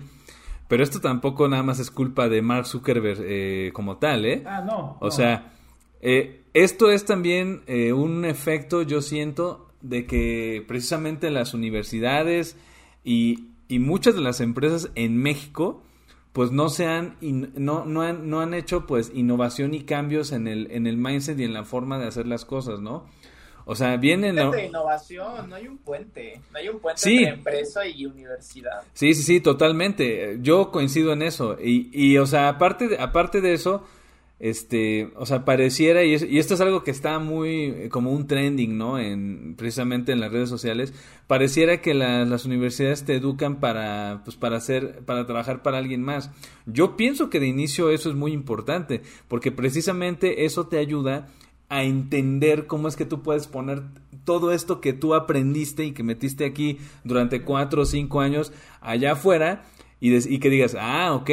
[0.72, 4.42] pero esto tampoco nada más es culpa de Mark Zuckerberg eh, como tal, ¿eh?
[4.46, 4.96] Ah, no.
[5.02, 5.52] O sea,
[6.00, 12.56] eh, esto es también eh, un efecto, yo siento, de que precisamente las universidades
[13.04, 15.84] y, y muchas de las empresas en México,
[16.32, 20.48] pues no se han, no, no, han, no han hecho pues innovación y cambios en
[20.48, 23.08] el, en el mindset y en la forma de hacer las cosas, ¿no?
[23.66, 24.34] O sea, viene...
[24.34, 24.52] No...
[24.52, 28.82] de innovación, no hay un puente, no hay un puente entre empresa y universidad.
[28.94, 30.38] Sí, sí, sí, totalmente.
[30.42, 31.58] Yo coincido en eso.
[31.62, 33.84] Y, y o sea, aparte de, aparte de eso,
[34.42, 38.76] este, o sea, pareciera, y, y, esto es algo que está muy como un trending,
[38.76, 38.98] ¿no?
[38.98, 40.96] En, precisamente en las redes sociales,
[41.28, 46.32] pareciera que las universidades te educan para, pues, para hacer, para trabajar para alguien más.
[46.66, 51.28] Yo pienso que de inicio eso es muy importante, porque precisamente eso te ayuda
[51.72, 53.82] a entender cómo es que tú puedes poner
[54.26, 58.52] todo esto que tú aprendiste y que metiste aquí durante cuatro o cinco años
[58.82, 59.64] allá afuera
[60.02, 61.30] y, que digas, ah, ok,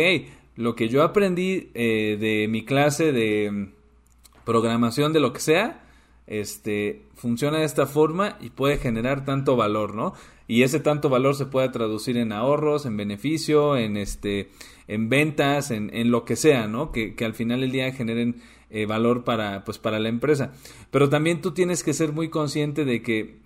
[0.55, 5.83] lo que yo aprendí eh, de mi clase de mm, programación, de lo que sea,
[6.29, 10.15] este, funciona de esta forma y puede generar tanto valor, ¿no?
[10.47, 14.51] Y ese tanto valor se puede traducir en ahorros, en beneficio, en este,
[14.87, 16.93] en ventas, en, en lo que sea, ¿no?
[16.93, 18.41] Que, que al final del día generen
[18.71, 20.53] eh, valor para, pues, para la empresa.
[20.91, 23.39] Pero también tú tienes que ser muy consciente de que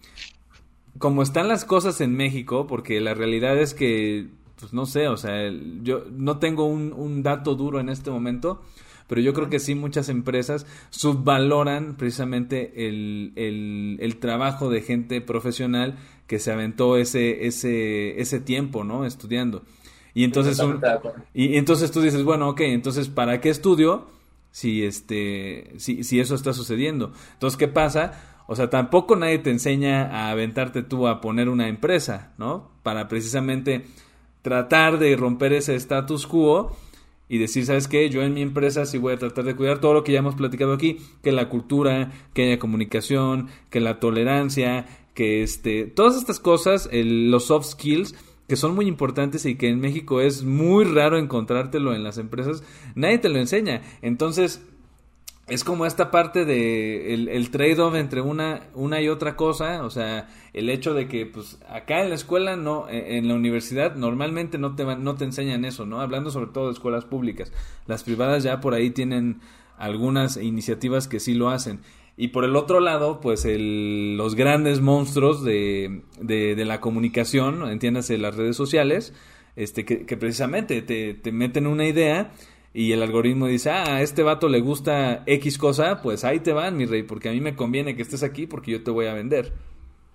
[0.99, 5.17] como están las cosas en México, porque la realidad es que, pues no sé, o
[5.17, 5.51] sea,
[5.83, 8.61] yo no tengo un, un dato duro en este momento,
[9.09, 15.21] pero yo creo que sí muchas empresas subvaloran precisamente el, el, el, trabajo de gente
[15.21, 15.97] profesional
[16.27, 19.05] que se aventó ese, ese, ese tiempo, ¿no?
[19.05, 19.65] Estudiando.
[20.15, 20.63] Y entonces,
[21.35, 24.07] y, entonces tú dices, bueno, ok, entonces, ¿para qué estudio
[24.53, 27.13] si, este, si, si eso está sucediendo?
[27.33, 28.45] Entonces, ¿qué pasa?
[28.47, 32.71] O sea, tampoco nadie te enseña a aventarte tú a poner una empresa, ¿no?
[32.85, 33.87] Para precisamente
[34.43, 36.77] tratar de romper ese status quo
[37.29, 38.11] y decir, ¿sabes qué?
[38.11, 40.35] Yo en mi empresa sí voy a tratar de cuidar todo lo que ya hemos
[40.35, 46.41] platicado aquí, que la cultura, que haya comunicación, que la tolerancia, que este, todas estas
[46.41, 48.15] cosas, los soft skills,
[48.53, 52.63] que son muy importantes y que en México es muy raro encontrártelo en las empresas,
[52.95, 53.81] nadie te lo enseña.
[54.03, 54.63] Entonces,
[55.47, 60.29] es como esta parte de el, trade-off entre una, una y otra cosa, o sea,
[60.53, 64.59] el hecho de que pues acá en la escuela no, e, en la universidad normalmente
[64.59, 66.03] no te no te enseñan eso, ¿no?
[66.03, 67.55] Hablando sobre todo de escuelas públicas.
[67.87, 69.41] Las privadas ya por ahí tienen
[69.79, 71.81] algunas iniciativas que sí lo hacen.
[72.17, 78.19] Y por el otro lado, pues el, los grandes monstruos de, de, la comunicación, entiéndase
[78.19, 79.15] las redes sociales,
[79.57, 82.33] este, que, que precisamente te, te meten una idea
[82.75, 86.53] y el algoritmo dice, ah, a este vato le gusta X cosa, pues ahí te
[86.53, 89.07] van, mi rey, porque a mí me conviene que estés aquí porque yo te voy
[89.07, 89.53] a vender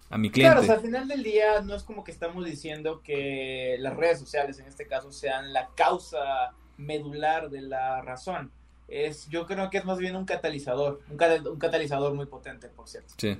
[0.10, 0.52] a mi cliente.
[0.52, 3.96] Claro, o sea, al final del día no es como que estamos diciendo que las
[3.96, 8.52] redes sociales en este caso sean la causa medular de la razón.
[8.88, 12.88] Es, yo creo que es más bien un catalizador, un, un catalizador muy potente, por
[12.88, 13.14] cierto.
[13.18, 13.38] Sí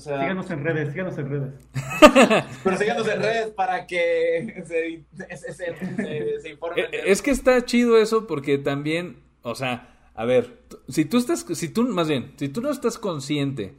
[0.00, 1.54] síganos en redes, síganos en redes.
[2.64, 5.52] Pero síganos en redes para que se,
[6.40, 6.86] se, informen.
[6.86, 11.44] Eh, es que está chido eso porque también, o sea, a ver, si tú estás,
[11.52, 13.74] si tú, más bien, si tú no estás consciente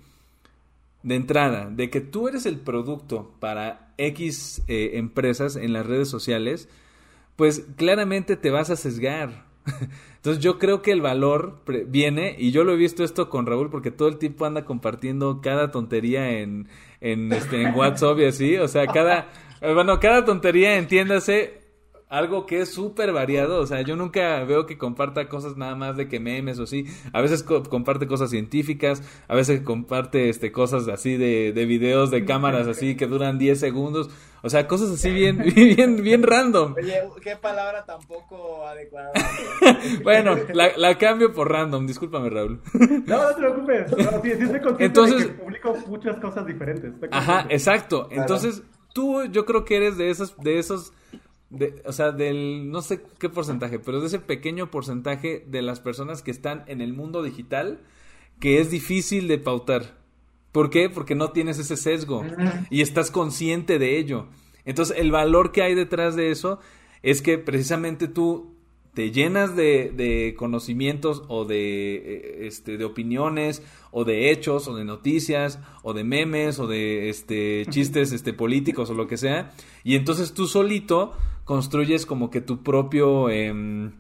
[1.03, 6.09] de entrada de que tú eres el producto para X eh, empresas en las redes
[6.09, 6.69] sociales,
[7.35, 9.50] pues claramente te vas a sesgar.
[10.15, 13.69] Entonces yo creo que el valor viene, y yo lo he visto esto con Raúl,
[13.69, 16.67] porque todo el tiempo anda compartiendo cada tontería en,
[16.99, 19.29] en, este, en WhatsApp y así, o sea, cada,
[19.61, 21.61] bueno, cada tontería, entiéndase,
[22.11, 23.61] algo que es súper variado.
[23.61, 26.85] O sea, yo nunca veo que comparta cosas nada más de que memes o así.
[27.13, 32.25] A veces comparte cosas científicas, a veces comparte este cosas así de, de videos de
[32.25, 34.09] cámaras así que duran 10 segundos.
[34.43, 36.75] O sea, cosas así bien, bien, bien random.
[36.77, 39.11] Oye, qué palabra tampoco adecuada.
[40.03, 42.61] bueno, la, la, cambio por random, discúlpame, Raúl.
[42.73, 43.91] no, no te preocupes.
[43.91, 44.45] No, sí, sí
[44.79, 46.93] Entonces, de que publico muchas cosas diferentes.
[47.11, 48.07] Ajá, exacto.
[48.11, 48.63] Entonces,
[48.93, 50.93] tú yo creo que eres de esos, de esos
[51.85, 56.21] o sea, del no sé qué porcentaje, pero de ese pequeño porcentaje de las personas
[56.21, 57.81] que están en el mundo digital
[58.39, 60.00] que es difícil de pautar.
[60.51, 60.89] ¿Por qué?
[60.89, 62.23] Porque no tienes ese sesgo
[62.69, 64.27] y estás consciente de ello.
[64.65, 66.59] Entonces, el valor que hay detrás de eso
[67.03, 68.55] es que precisamente tú
[68.93, 74.75] te llenas de, de conocimientos o de, eh, este, de opiniones o de hechos o
[74.75, 79.53] de noticias o de memes o de este, chistes este, políticos o lo que sea
[79.85, 81.13] y entonces tú solito
[81.45, 83.91] construyes como que tu propio, em,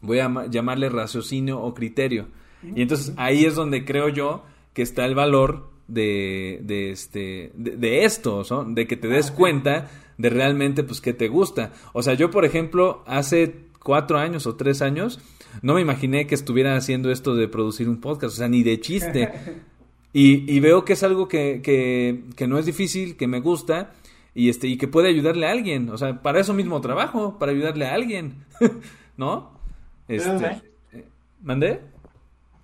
[0.00, 2.26] voy a llamarle raciocinio o criterio.
[2.74, 4.42] Y entonces ahí es donde creo yo
[4.72, 10.30] que está el valor de, de este, de, esto, de que te des cuenta de
[10.30, 11.72] realmente pues que te gusta.
[11.92, 15.20] O sea, yo por ejemplo, hace cuatro años o tres años,
[15.62, 18.80] no me imaginé que estuviera haciendo esto de producir un podcast, o sea, ni de
[18.80, 19.32] chiste.
[20.12, 23.92] Y, y veo que es algo que, que, que no es difícil, que me gusta
[24.36, 27.52] y este y que puede ayudarle a alguien, o sea, para eso mismo trabajo, para
[27.52, 28.44] ayudarle a alguien,
[29.18, 29.50] ¿no?
[30.08, 30.62] Este,
[30.92, 31.04] eh,
[31.42, 31.80] ¿Mandé?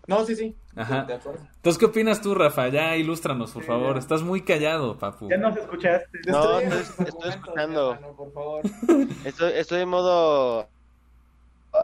[0.07, 0.55] No, sí, sí.
[0.75, 1.07] Ajá.
[1.09, 2.69] Entonces, ¿qué opinas tú, Rafa?
[2.69, 3.99] Ya ilústranos, por favor.
[3.99, 5.29] Estás muy callado, papu.
[5.29, 6.19] Ya nos escuchaste.
[6.27, 7.99] No, estoy, estoy escuchando.
[8.17, 8.63] por favor.
[9.25, 10.69] Estoy, estoy en modo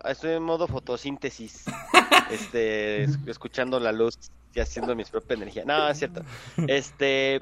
[0.05, 1.64] estoy en modo fotosíntesis.
[2.30, 4.18] Este, escuchando la luz
[4.53, 5.64] y haciendo mi propia energía.
[5.64, 6.20] No, es cierto.
[6.68, 7.41] Este,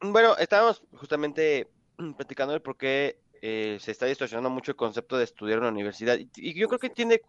[0.00, 1.68] bueno, estábamos justamente
[2.16, 5.70] platicando de por qué eh, se está distorsionando mucho el concepto de estudiar en la
[5.70, 6.18] universidad.
[6.36, 7.20] Y, yo creo que tiene,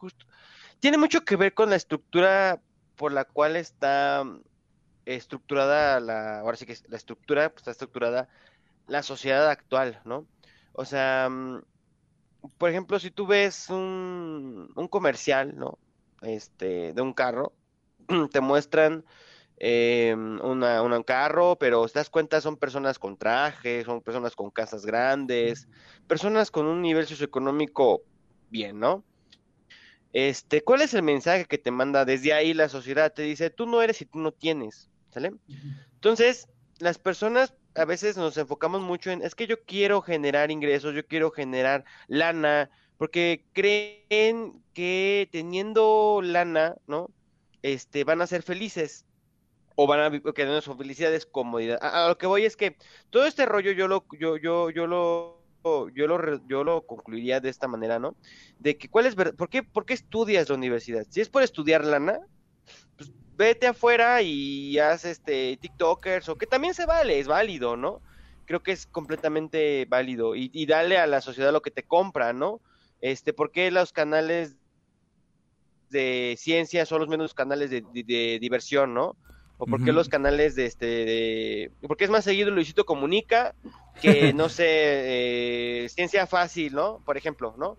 [0.80, 2.62] tiene mucho que ver con la estructura
[2.96, 4.24] por la cual está
[5.06, 8.30] estructurada la, ahora sí que la estructura, pues, está estructurada
[8.88, 10.26] la sociedad actual, ¿no?
[10.74, 11.62] O sea, mm,
[12.58, 15.78] por ejemplo, si tú ves un, un comercial, ¿no?
[16.22, 17.54] Este, de un carro,
[18.32, 19.06] te muestran
[19.58, 24.52] eh, una, un carro, pero te das cuenta son personas con trajes, son personas con
[24.52, 25.68] casas grandes,
[26.08, 28.02] personas con un nivel socioeconómico
[28.50, 29.04] bien, ¿no?
[30.14, 33.12] Este, ¿cuál es el mensaje que te manda desde ahí la sociedad?
[33.12, 35.34] Te dice, tú no eres y tú no tienes, ¿sale?
[35.96, 36.48] Entonces,
[36.80, 41.06] las personas a veces nos enfocamos mucho en, es que yo quiero generar ingresos, yo
[41.08, 47.10] quiero generar lana, porque creen que teniendo lana, ¿no?
[47.64, 49.06] Este, van a ser felices
[49.76, 51.80] o van a que no su felicidad es comodidad.
[51.82, 52.78] A, lo que voy es que
[53.10, 55.43] todo este rollo yo lo yo yo yo lo
[55.96, 58.16] yo lo yo lo concluiría de esta manera, ¿no?
[58.60, 61.06] De que cuál es por qué por qué estudias la universidad?
[61.10, 62.20] Si es por estudiar lana,
[62.98, 68.02] pues vete afuera y haz este TikTokers o que también se vale, es válido, ¿no?
[68.46, 72.62] Creo que es completamente válido y, dale a la sociedad lo que te compra, ¿no?
[73.00, 74.58] Este, ¿por qué los canales
[75.90, 79.16] de ciencia son los menos canales de, de diversión, ¿no?
[79.64, 83.56] O por qué los canales de este de, porque es más seguido Luisito comunica
[84.02, 87.78] que no sé eh, ciencia fácil no por ejemplo no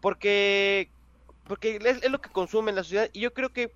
[0.00, 0.90] porque
[1.44, 3.72] porque es, lo que consume la sociedad y yo creo que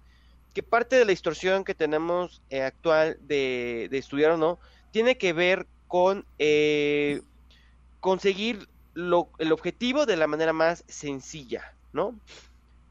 [0.53, 4.59] que parte de la distorsión que tenemos eh, actual de, de, estudiar o no
[4.91, 7.22] tiene que ver con eh,
[8.01, 12.14] conseguir lo, el objetivo de la manera más sencilla no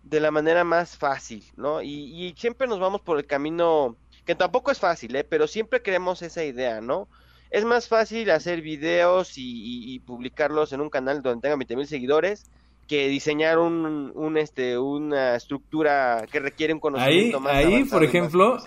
[0.01, 3.95] de la manera más fácil no y, y siempre nos vamos por el camino
[4.29, 5.23] que tampoco es fácil, ¿eh?
[5.23, 7.07] pero siempre queremos esa idea, ¿no?
[7.49, 12.45] Es más fácil hacer videos y, publicarlos en un canal donde tenga 20 mil seguidores
[12.87, 18.03] que diseñar un, un, este una estructura que requiere un conocimiento ahí, más ahí por
[18.03, 18.59] ejemplo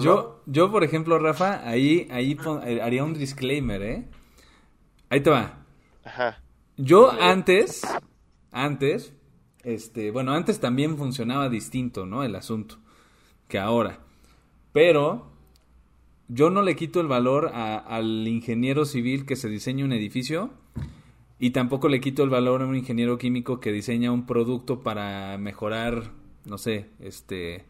[0.00, 2.36] yo yo por ejemplo Rafa ahí ahí
[2.66, 4.08] eh, haría un disclaimer eh
[5.10, 5.64] ahí te va
[6.04, 6.40] Ajá.
[6.76, 7.82] yo antes
[8.50, 9.12] antes
[9.62, 12.78] este bueno antes también funcionaba distinto no el asunto
[13.48, 14.00] que ahora
[14.74, 15.30] pero
[16.28, 20.50] yo no le quito el valor al ingeniero civil que se diseña un edificio
[21.38, 25.38] y tampoco le quito el valor a un ingeniero químico que diseña un producto para
[25.38, 26.10] mejorar,
[26.44, 27.64] no sé, este...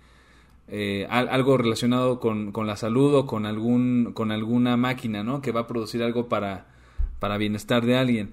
[0.66, 5.52] Eh, algo relacionado con, con, la salud o con algún con alguna máquina no que
[5.52, 6.68] va a producir algo para
[7.18, 8.32] para bienestar de alguien.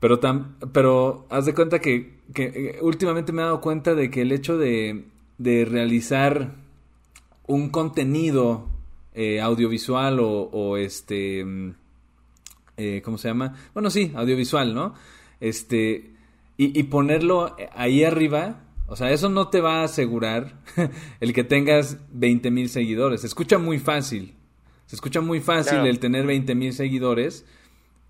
[0.00, 4.10] Pero tam, pero haz de cuenta que, que, eh, últimamente me he dado cuenta de
[4.10, 5.06] que el hecho de,
[5.38, 6.52] de realizar
[7.48, 8.68] un contenido
[9.14, 11.74] eh, audiovisual o, este, mm,
[12.76, 13.54] eh, ¿cómo se llama?
[13.74, 14.94] Bueno, sí, audiovisual, ¿no?
[15.40, 16.12] Este,
[16.56, 20.60] y, ponerlo ahí arriba, o sea, eso no te va a asegurar
[21.20, 23.20] el que tengas 20 mil seguidores.
[23.22, 24.34] Se escucha muy fácil,
[24.86, 27.44] se escucha muy fácil el tener 20 mil seguidores,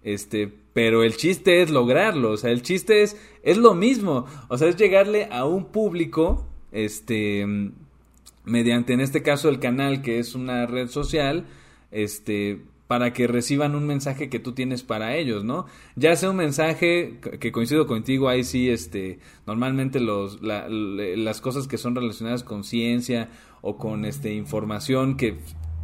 [0.02, 4.58] este, pero el chiste es lograrlo, o sea, el chiste es, es lo mismo, o
[4.58, 7.46] sea, es llegarle a un público, este,
[8.48, 11.46] mediante en este caso el canal que es una red social,
[11.90, 15.66] este para que reciban un mensaje que tú tienes para ellos, ¿no?
[15.94, 21.76] Ya sea un mensaje que coincido contigo, ahí sí, este, normalmente los, las cosas que
[21.76, 23.28] son relacionadas con ciencia
[23.60, 25.36] o con este, información que,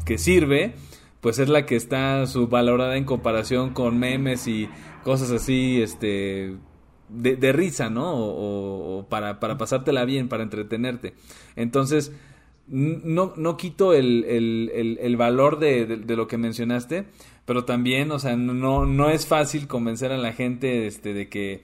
[0.06, 0.74] que sirve,
[1.20, 4.70] pues es la que está subvalorada en comparación con memes y
[5.02, 6.56] cosas así, este,
[7.10, 8.14] de, de risa, ¿no?
[8.14, 11.12] O, o, para, para pasártela bien, para entretenerte.
[11.54, 12.12] Entonces,
[12.66, 17.04] no, no quito el, el, el, valor de, de, lo que mencionaste,
[17.44, 21.62] pero también, o sea, no, no es fácil convencer a la gente este, de que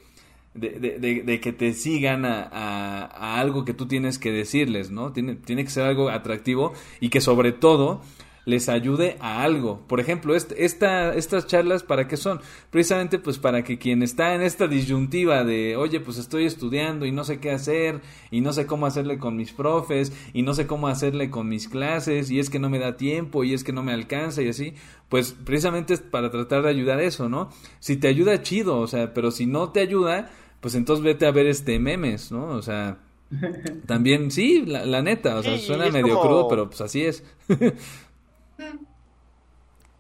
[0.55, 5.13] de, que te sigan a, a, a, algo que tú tienes que decirles, ¿no?
[5.13, 8.03] Tiene, tiene que ser algo atractivo y que sobre todo
[8.45, 9.81] les ayude a algo.
[9.87, 12.41] Por ejemplo, esta, estas charlas, ¿para qué son?
[12.71, 17.13] Precisamente pues para que quien está en esta disyuntiva de, oye, pues estoy estudiando y
[17.13, 20.67] no sé qué hacer, y no sé cómo hacerle con mis profes, y no sé
[20.67, 23.73] cómo hacerle con mis clases, y es que no me da tiempo, y es que
[23.73, 24.75] no me alcanza, y así,
[25.09, 27.51] pues precisamente es para tratar de ayudar eso, ¿no?
[27.79, 30.31] Si te ayuda, chido, o sea, pero si no te ayuda,
[30.61, 32.47] pues entonces vete a ver este memes, ¿no?
[32.49, 32.99] O sea...
[33.87, 37.23] También, sí, la, neta, o sea, suena medio crudo, pero pues así es.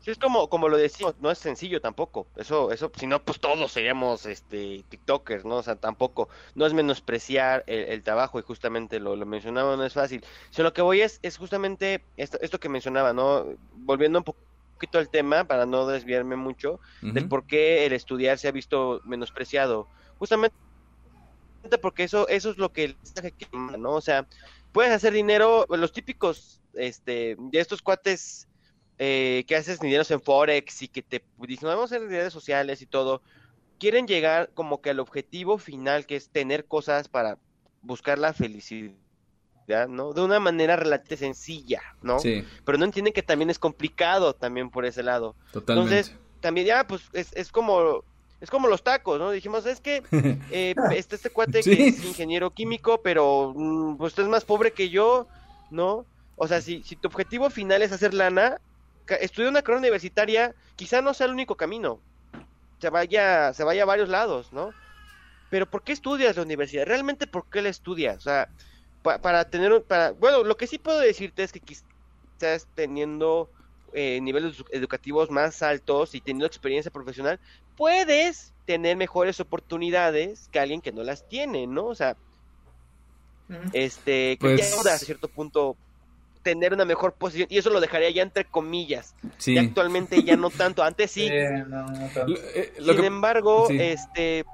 [0.00, 2.26] Sí, es como, como lo decimos, no es sencillo tampoco.
[2.36, 5.56] Eso, eso, si no, pues todos seríamos este TikTokers, ¿no?
[5.56, 9.92] O sea, tampoco, no es menospreciar el, trabajo, y justamente lo, lo, mencionaba, no es
[9.92, 10.24] fácil.
[10.50, 13.44] Sino lo que voy es, es justamente esto, esto que mencionaba, ¿no?
[13.74, 18.48] Volviendo un poquito al tema, para no desviarme mucho, del por qué el estudiar se
[18.48, 19.86] ha visto menospreciado.
[20.18, 20.54] Justamente
[21.82, 22.96] porque eso, eso es lo que
[23.52, 23.92] ¿no?
[23.92, 24.26] O sea,
[24.72, 28.48] puedes hacer dinero, los típicos, este, de estos cuates
[29.03, 32.82] eh, que haces dinero en Forex y que te dicen, vamos a hacer redes sociales
[32.82, 33.22] y todo,
[33.78, 37.38] quieren llegar como que al objetivo final, que es tener cosas para
[37.80, 38.92] buscar la felicidad.
[39.88, 40.12] ¿no?
[40.12, 42.18] De una manera relativamente sencilla, ¿no?
[42.18, 42.44] Sí.
[42.66, 45.34] Pero no entienden que también es complicado también por ese lado.
[45.53, 45.96] Totalmente.
[45.96, 48.05] Entonces, también ya, pues, es, es como
[48.42, 49.30] es como los tacos, ¿no?
[49.30, 50.03] Dijimos, es que
[50.51, 54.90] eh, este, este cuate que es ingeniero químico, pero mm, pues es más pobre que
[54.90, 55.26] yo,
[55.70, 56.05] ¿no?
[56.36, 58.61] O sea, si, si tu objetivo final es hacer lana,
[59.16, 62.00] estudiar una carrera universitaria quizá no sea el único camino.
[62.78, 64.72] Se vaya, se vaya a varios lados, ¿no?
[65.50, 66.86] Pero ¿por qué estudias la universidad?
[66.86, 68.18] ¿Realmente por qué la estudias?
[68.18, 68.48] O sea,
[69.02, 73.50] para tener, para, bueno, lo que sí puedo decirte es que quizás teniendo
[73.92, 77.40] eh, niveles educativos más altos y teniendo experiencia profesional,
[77.76, 81.86] puedes tener mejores oportunidades que alguien que no las tiene, ¿no?
[81.86, 82.16] O sea,
[83.72, 84.86] este, que pues...
[84.86, 85.76] a cierto punto
[86.43, 89.14] tener una mejor posición y eso lo dejaría ya entre comillas.
[89.47, 91.28] Y actualmente ya no tanto, antes sí.
[92.55, 94.45] Eh, Sin embargo, este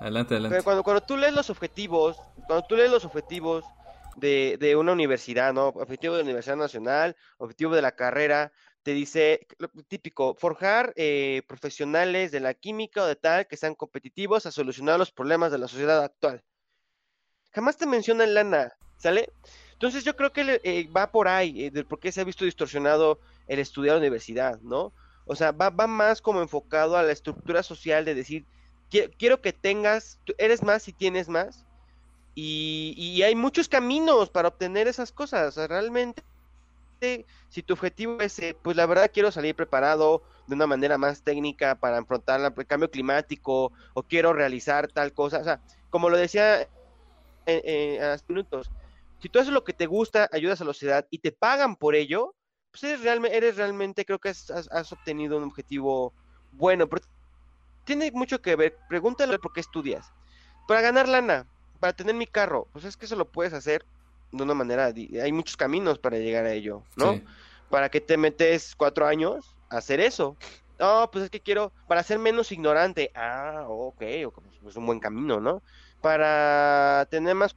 [0.00, 0.62] Adelante, adelante.
[0.62, 3.64] cuando, cuando tú lees los objetivos, cuando tú lees los objetivos
[4.16, 5.68] de, de una universidad, ¿no?
[5.68, 8.50] Objetivo de la Universidad Nacional, objetivo de la carrera,
[8.82, 9.46] te dice,
[9.88, 14.98] típico, forjar eh, profesionales de la química o de tal que sean competitivos a solucionar
[14.98, 16.42] los problemas de la sociedad actual.
[17.52, 19.32] Jamás te mencionan lana, ¿sale?
[19.80, 22.44] Entonces yo creo que eh, va por ahí, eh, del por qué se ha visto
[22.44, 23.18] distorsionado
[23.48, 24.92] el estudiar la universidad, ¿no?
[25.24, 28.44] O sea, va, más como enfocado a la estructura social de decir,
[28.90, 31.64] quiero que tengas, eres más si tienes más.
[32.34, 35.56] Y, hay muchos caminos para obtener esas cosas.
[35.56, 36.22] realmente,
[37.48, 41.22] si tu objetivo es, eh, pues la verdad quiero salir preparado de una manera más
[41.22, 45.38] técnica para enfrentar el cambio climático o quiero realizar tal cosa.
[45.38, 45.58] O sea,
[45.88, 46.68] como lo decía
[47.46, 48.70] hace minutos,
[49.20, 51.94] si tú haces lo que te gusta, ayudas a la sociedad y te pagan por
[51.94, 52.34] ello,
[52.70, 56.12] pues eres, realmente, eres realmente, creo que has, has obtenido un objetivo
[56.52, 56.88] bueno.
[56.88, 57.04] Pero
[57.84, 58.76] tiene mucho que ver.
[58.88, 60.12] Pregúntale por qué estudias.
[60.68, 61.46] Para ganar lana,
[61.80, 62.68] para tener mi carro.
[62.72, 63.84] Pues es que eso lo puedes hacer
[64.32, 64.86] de una manera.
[64.86, 67.20] Hay muchos caminos para llegar a ello, ¿no?
[67.68, 70.36] Para que te metes cuatro años a hacer eso.
[70.78, 73.10] No, pues es que quiero, para ser menos ignorante.
[73.14, 75.62] Ah, ok, es un buen camino, ¿no?
[76.00, 77.54] Para tener más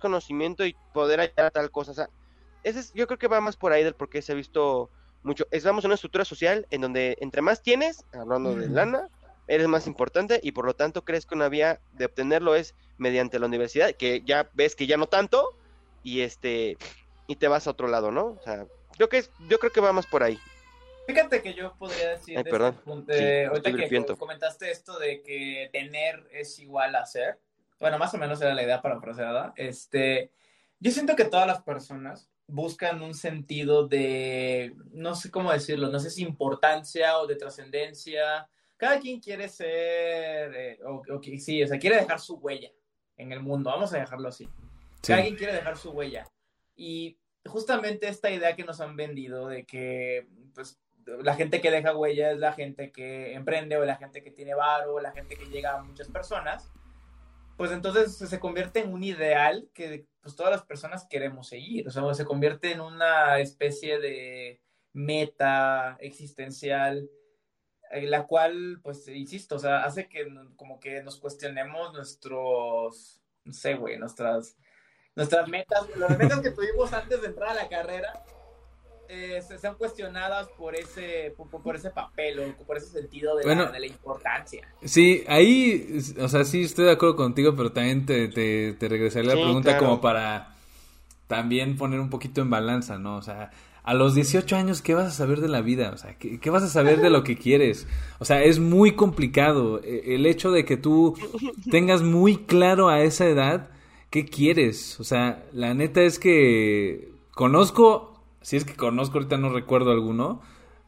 [0.00, 1.92] conocimiento y poder hallar a tal cosa.
[1.92, 2.10] O sea,
[2.64, 4.90] ese es, yo creo que va más por ahí del por qué se ha visto
[5.22, 5.46] mucho.
[5.50, 9.08] Estamos en una estructura social en donde entre más tienes, hablando de lana,
[9.46, 13.38] eres más importante y por lo tanto crees que una vía de obtenerlo es mediante
[13.38, 15.56] la universidad, que ya ves que ya no tanto
[16.02, 16.76] y este
[17.26, 18.26] y te vas a otro lado, ¿no?
[18.26, 20.38] O sea, creo que es, yo creo que vamos por ahí.
[21.06, 22.76] Fíjate que yo podría decir Ay, perdón.
[23.08, 27.38] Este ahorita que comentaste esto de que tener es igual a ser.
[27.80, 29.52] Bueno, más o menos era la idea para parafraseada.
[29.56, 30.30] Este,
[30.78, 35.98] yo siento que todas las personas buscan un sentido de, no sé cómo decirlo, no
[35.98, 38.48] sé si importancia o de trascendencia
[38.80, 41.02] cada quien quiere ser, eh, o,
[41.38, 42.70] sí, o sea, quiere dejar su huella
[43.18, 44.48] en el mundo, vamos a dejarlo así.
[45.06, 46.26] Cada quien quiere dejar su huella.
[46.76, 50.80] Y justamente esta idea que nos han vendido de que, pues,
[51.22, 54.54] la gente que deja huella es la gente que emprende o la gente que tiene
[54.54, 56.72] varo, la gente que llega a muchas personas,
[57.60, 61.90] pues entonces se convierte en un ideal que pues todas las personas queremos seguir, o
[61.90, 64.62] sea, se convierte en una especie de
[64.94, 67.10] meta existencial
[67.90, 73.52] eh, la cual, pues, insisto, o sea, hace que como que nos cuestionemos nuestros, no
[73.52, 74.56] sé, güey, nuestras,
[75.14, 78.24] nuestras metas, las metas que tuvimos antes de entrar a la carrera,
[79.10, 83.66] eh, se sean cuestionadas por ese, por, ese papel o por ese sentido de, la,
[83.72, 84.68] de, la, importancia.
[84.84, 88.88] Sí, ahí, o sea, sí estoy de acuerdo contigo, pero también te, te, te
[89.24, 90.54] la pregunta como para
[91.26, 93.16] también poner un poquito en balanza, ¿no?
[93.16, 93.50] O sea,
[93.82, 95.90] a los 18 años, ¿qué vas a saber de la vida?
[95.92, 97.88] O sea, ¿qué, vas a saber de lo que quieres?
[98.18, 101.16] O sea, es muy complicado e, el hecho de que tú
[101.70, 103.70] tengas muy claro a esa edad
[104.10, 105.00] qué quieres.
[105.00, 108.09] O sea, la neta es que conozco,
[108.40, 110.40] si es que conozco, ahorita no recuerdo alguno,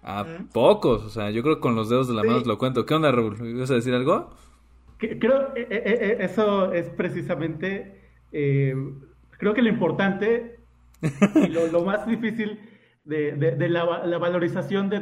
[0.02, 1.04] a pocos.
[1.04, 2.86] O sea, yo creo que con los dedos de la mano lo cuento.
[2.86, 3.36] ¿Qué onda, Raúl?
[3.48, 4.30] ¿Ibas a decir algo?
[4.98, 8.00] Creo, que eh, eh, eh, eso es precisamente,
[8.30, 10.60] creo que lo importante
[11.02, 12.60] y lo más difícil
[13.04, 15.00] de, de, la, valorización de,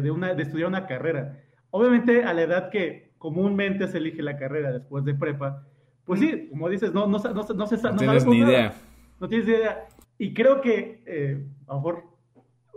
[0.00, 1.38] de, una, de estudiar una carrera.
[1.70, 5.66] Obviamente a la edad que comúnmente se elige la carrera después de prepa,
[6.04, 8.72] pues sí, como dices, no, no, no, no, no, no tienes ni idea.
[9.20, 9.86] No tienes idea.
[10.22, 12.04] Y creo que, eh, a lo mejor,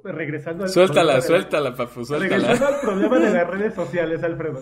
[0.04, 2.40] regresando al Suéltala, suéltala, papu, suéltala.
[2.40, 4.62] Regresando al problema de las redes sociales, Alfredo.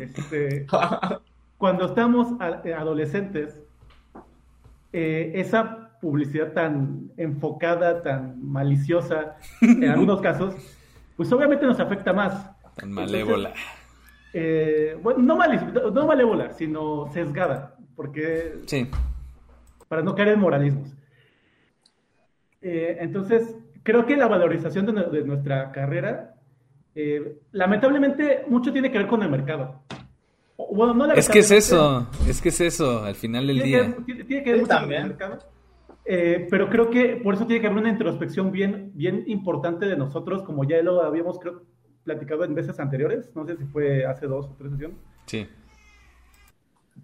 [0.00, 0.64] Este,
[1.58, 3.58] cuando estamos adolescentes,
[4.92, 10.54] eh, esa publicidad tan enfocada, tan maliciosa, en algunos casos,
[11.16, 12.52] pues obviamente nos afecta más.
[12.76, 13.52] Tan malévola.
[14.32, 18.60] Eh, bueno, no, no malévola, sino sesgada, porque...
[18.66, 18.88] Sí.
[19.88, 21.01] Para no caer en moralismos.
[22.62, 26.36] Eh, entonces, creo que la valorización de, nuestra carrera,
[26.94, 29.82] eh, lamentablemente, mucho tiene que ver con el mercado.
[30.70, 33.96] Bueno, no es que es eso, es que es eso, al final del día.
[34.06, 35.38] tiene que ver mucho con el mercado
[36.04, 39.96] Eh, pero creo que por eso tiene que haber una introspección bien, bien importante de
[39.96, 41.62] nosotros, como ya lo habíamos creo,
[42.04, 44.98] platicado en veces anteriores, no sé si fue hace dos o tres sesiones.
[45.26, 45.46] Sí.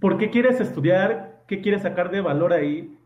[0.00, 1.42] ¿Por qué quieres estudiar?
[1.46, 2.97] ¿Qué quieres sacar de valor ahí?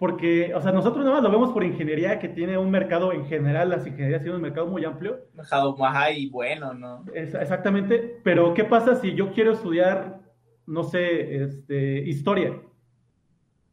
[0.00, 3.26] Porque, o sea, nosotros nada más lo vemos por ingeniería, que tiene un mercado en
[3.26, 5.26] general, las ingenierías tienen un mercado muy amplio.
[5.34, 7.04] Mercado más y bueno, ¿no?
[7.12, 10.22] Es, exactamente, pero ¿qué pasa si yo quiero estudiar,
[10.64, 12.62] no sé, este, historia?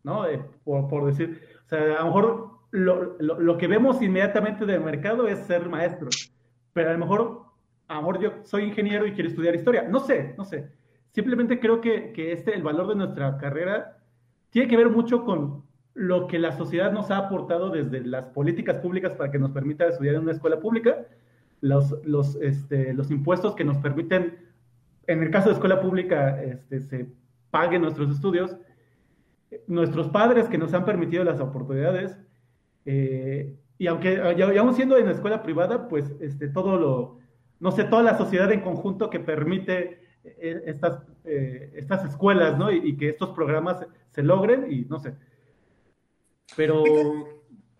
[0.03, 0.27] ¿No?
[0.27, 4.65] Eh, por, por, decir, o sea, a lo mejor lo, lo, lo, que vemos inmediatamente
[4.65, 6.09] del mercado es ser maestro,
[6.73, 7.41] pero a lo mejor,
[7.87, 9.83] a lo mejor yo soy ingeniero y quiero estudiar historia.
[9.83, 10.73] No sé, no sé.
[11.13, 14.03] Simplemente creo que, que este, el valor de nuestra carrera
[14.49, 15.66] tiene que ver mucho con
[15.97, 19.87] lo que la sociedad nos ha aportado desde las políticas públicas para que nos permita
[19.87, 21.07] estudiar en una escuela pública,
[21.59, 24.37] los, los, este, los impuestos que nos permiten,
[25.07, 27.07] en el caso de escuela pública, este, se
[27.49, 28.55] paguen nuestros estudios,
[29.65, 32.15] nuestros padres que nos han permitido las oportunidades,
[32.85, 37.17] eh, y aunque y aún siendo en escuela privada, pues este, todo lo,
[37.59, 42.71] no sé, toda la sociedad en conjunto que permite estas, eh, estas escuelas, ¿no?
[42.71, 45.15] Y, que estos programas se logren y no sé.
[46.55, 46.83] Pero,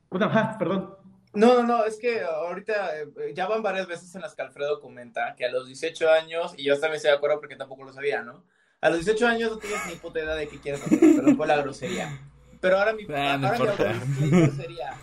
[0.09, 0.95] bueno, ajá, perdón.
[1.33, 4.79] No, no, no, es que ahorita eh, ya van varias veces en las que Alfredo
[4.79, 7.93] comenta que a los 18 años, y yo también estoy de acuerdo porque tampoco lo
[7.93, 8.43] sabía, ¿no?
[8.81, 11.47] A los 18 años no tienes ni puta idea de qué quieres hacer, pero fue
[11.47, 12.19] la grosería.
[12.59, 13.91] Pero ahora mi, Ah, no ahora mi importa.
[13.91, 14.93] abuelo sería,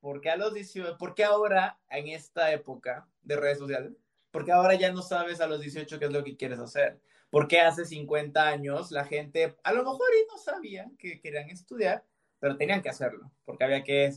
[0.00, 3.92] ¿por qué a los 18, por qué ahora, en esta época de redes sociales,
[4.32, 7.00] por qué ahora ya no sabes a los 18 qué es lo que quieres hacer?
[7.30, 11.50] ¿Por qué hace 50 años la gente, a lo mejor y no sabían que querían
[11.50, 12.04] estudiar,
[12.40, 14.12] pero tenían que hacerlo, porque había que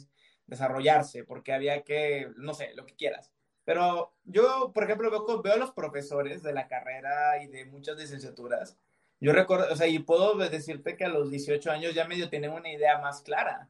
[0.48, 3.32] desarrollarse, porque había que, no sé, lo que quieras.
[3.64, 7.98] Pero yo, por ejemplo, veo, veo a los profesores de la carrera y de muchas
[7.98, 8.78] licenciaturas.
[9.20, 12.52] Yo recuerdo, o sea, y puedo decirte que a los 18 años ya medio tienen
[12.52, 13.70] una idea más clara.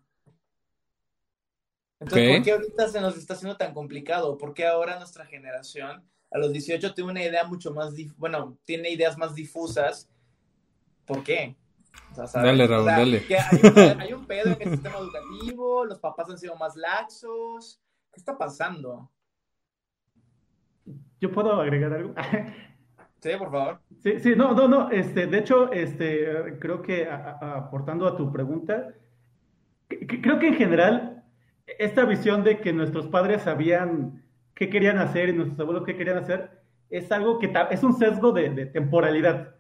[2.00, 2.36] Entonces, Ok.
[2.36, 4.38] ¿por qué ahorita se nos está haciendo tan complicado?
[4.38, 8.90] ¿Por qué ahora nuestra generación a los 18 tiene una idea mucho más, bueno, tiene
[8.90, 10.10] ideas más difusas?
[11.06, 11.56] ¿Por qué?
[12.12, 12.48] O sea, ¿sabes?
[12.52, 13.26] Dale, Raúl, O sea, dale.
[13.26, 13.60] que hay,
[13.96, 17.82] un, hay un pedo en el sistema educativo, los papás han sido más laxos.
[18.12, 19.10] ¿Qué está pasando?
[21.20, 22.14] ¿Yo puedo agregar algo?
[23.22, 23.80] Sí, por favor.
[24.02, 28.18] Sí, sí, no, no, no, este, de hecho, este, creo que a- a- aportando a
[28.18, 28.94] tu pregunta,
[29.88, 31.24] creo que en general,
[31.80, 34.24] esta visión de que nuestros padres sabían
[34.56, 38.32] qué querían hacer y nuestros abuelos qué querían hacer, es algo que es un sesgo
[38.32, 39.56] de, de temporalidad.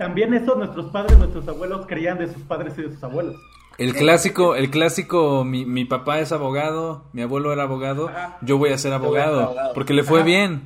[0.00, 3.36] También eso nuestros padres, nuestros abuelos creían de sus padres y de sus abuelos.
[3.76, 8.38] El clásico, el clásico, mi, mi papá es abogado, mi abuelo era abogado, Ajá.
[8.40, 9.74] yo voy a ser abogado, abogado.
[9.74, 10.26] porque le fue Ajá.
[10.26, 10.62] bien,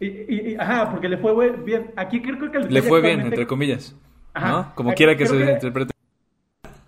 [0.00, 1.92] Y, y- y- ajá, porque le fue buen- bien.
[1.94, 3.94] Aquí creo, que el le detalle fue bien, entre comillas,
[4.34, 4.50] Ajá.
[4.50, 4.74] ¿no?
[4.74, 5.92] Como quiera que se que- interprete.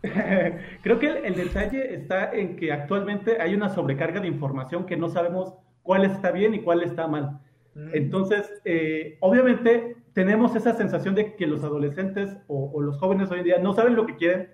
[0.82, 4.96] Creo que el, el detalle está en que actualmente hay una sobrecarga de información que
[4.96, 7.38] no sabemos cuál está bien y cuál está mal.
[7.74, 7.88] Mm.
[7.92, 13.38] Entonces, eh, obviamente tenemos esa sensación de que los adolescentes o, o los jóvenes hoy
[13.40, 14.48] en día no saben lo que quieren,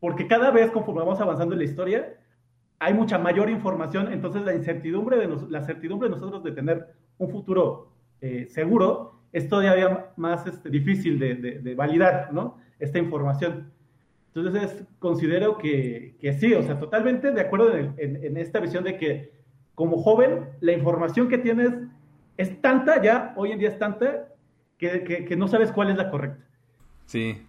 [0.00, 2.14] porque cada vez conforme vamos avanzando en la historia,
[2.78, 6.86] hay mucha mayor información, entonces la incertidumbre de nos- la certidumbre de nosotros de tener
[7.18, 7.88] un futuro
[8.20, 12.58] eh, seguro es todavía más este, difícil de, de- de validar, ¿no?
[12.78, 13.70] Esta información.
[14.34, 18.84] Entonces, considero que, que sí, o sea, totalmente de acuerdo en, en- en esta visión
[18.84, 19.32] de que
[19.74, 21.72] como joven, la información que tienes
[22.36, 24.28] es tanta ya, hoy en día es tanta,
[24.78, 26.44] que, que- que no sabes cuál es la correcta.
[27.06, 27.46] Sí,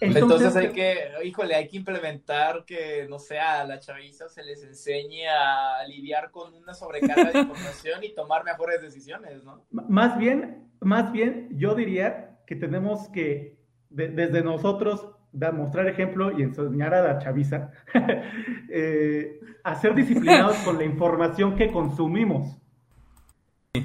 [0.00, 4.62] Entonces, hay que, híjole, hay que implementar que, no sé, a la chaviza se les
[4.64, 9.64] enseñe a lidiar con una sobrecarga de información y tomar mejores decisiones, ¿no?
[9.70, 13.56] Más bien, más bien, yo diría que tenemos que,
[13.88, 17.70] de- desde nosotros, da- mostrar ejemplo y enseñar a la chaviza
[18.68, 22.58] eh, a ser disciplinados con la información que consumimos.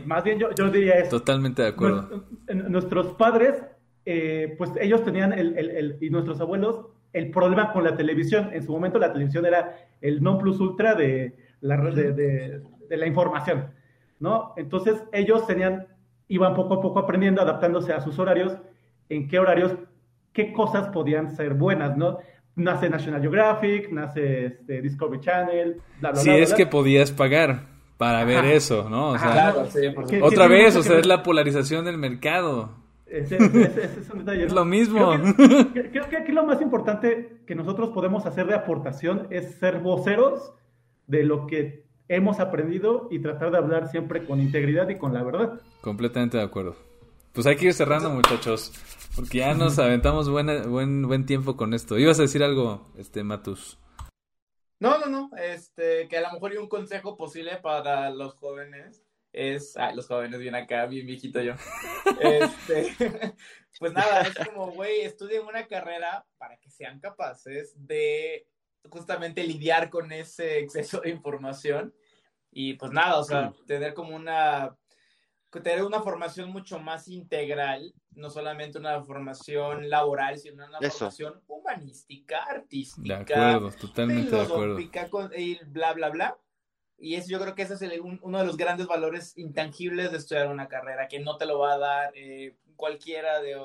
[0.06, 1.18] Más bien, yo, yo diría eso.
[1.18, 2.26] totalmente de acuerdo.
[2.48, 3.56] Nues- Nuestros padres,
[4.06, 8.52] eh, pues ellos tenían, el, el- el- y nuestros abuelos, el problema con la televisión.
[8.54, 12.98] En su momento la televisión era el non plus ultra de la, de, de- de
[12.98, 13.70] la información,
[14.20, 14.54] ¿no?
[14.58, 15.88] Entonces ellos tenían,
[16.28, 18.58] iban poco a poco aprendiendo, adaptándose a sus horarios,
[19.10, 19.76] en qué horarios,
[20.34, 22.20] qué cosas podían ser buenas, ¿no?
[22.56, 27.79] Nace National Geographic, nace este, Discovery Channel, bla, bla, Si es bla, que podías pagar
[28.00, 29.10] para ver eso, ¿no?
[29.12, 31.02] O Ajá, sea, Claro, sí, que- otra que vez, o sea, ver.
[31.02, 32.72] es la polarización del mercado.
[33.06, 34.60] Ese, ese- ese es un detalle, Es ¿no?
[34.60, 35.12] lo mismo.
[35.36, 39.56] Creo que, creo que aquí lo más importante que nosotros podemos hacer de aportación es
[39.56, 40.54] ser voceros
[41.08, 45.22] de lo que hemos aprendido y tratar de hablar siempre con integridad y con la
[45.24, 45.60] verdad.
[45.82, 46.76] Completamente de acuerdo.
[47.34, 48.72] Pues hay que ir cerrando, muchachos,
[49.16, 51.98] porque ya nos aventamos buena- buen buen tiempo con esto.
[52.00, 53.78] Ibas a decir algo, este Matus.
[54.80, 59.04] No, no, no, este, que a lo mejor hay un consejo posible para los jóvenes
[59.32, 61.54] es, ay, los jóvenes vienen acá, bien viejito yo.
[62.22, 62.96] Este,
[63.80, 68.48] pues nada, es como, güey, estudien una carrera para que sean capaces de
[68.90, 71.94] justamente lidiar con ese exceso de información
[72.52, 74.76] y pues nada, o sea, tener como una
[75.52, 82.44] tener una formación mucho más integral, no solamente una formación laboral, sino una formación humanística,
[82.44, 85.36] artística, de acuerdo, totalmente de acuerdo.
[85.38, 86.38] y bla, bla, bla.
[86.98, 90.50] Y eso, yo creo que ese es uno de los grandes valores intangibles de estudiar
[90.50, 93.56] una carrera, que no te lo va a dar eh, cualquiera de,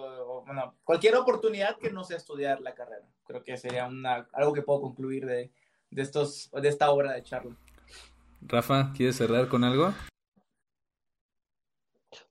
[0.45, 3.07] bueno, cualquier oportunidad que no sea estudiar la carrera.
[3.27, 5.51] Creo que sería una, algo que puedo concluir de,
[5.91, 7.57] de, estos, de esta obra de charla.
[8.43, 9.93] Rafa, ¿quieres cerrar con algo?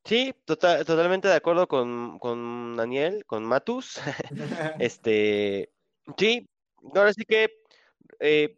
[0.06, 4.00] Sí, tota-, totalmente de acuerdo con, con Daniel, con Matus.
[4.80, 5.72] este,
[6.18, 6.50] sí,
[6.96, 7.50] ahora sí que
[8.20, 8.58] eh,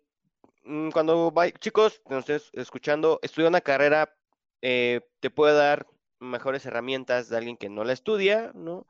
[0.64, 4.14] mm, cuando va, chicos, nos estés escuchando, estudia una carrera
[4.62, 5.88] eh, te puede dar
[6.20, 8.88] mejores herramientas de alguien que no la estudia, ¿no?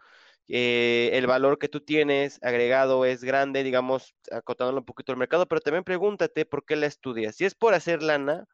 [0.47, 5.47] Eh, el valor que tú tienes agregado es grande, digamos, acotándolo un poquito al mercado,
[5.47, 7.35] pero también pregúntate por qué la estudias.
[7.35, 8.45] Si es por hacer lana,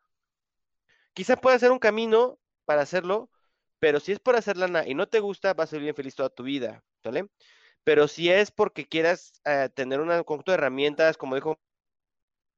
[1.14, 3.30] quizá pueda ser un camino para hacerlo,
[3.82, 6.30] pero si es por hacer lana y no te gusta, vas a bien feliz toda
[6.30, 7.28] tu vida, ¿vale?
[7.84, 11.60] Pero si es porque quieras eh, tener un conjunto de herramientas, como dijo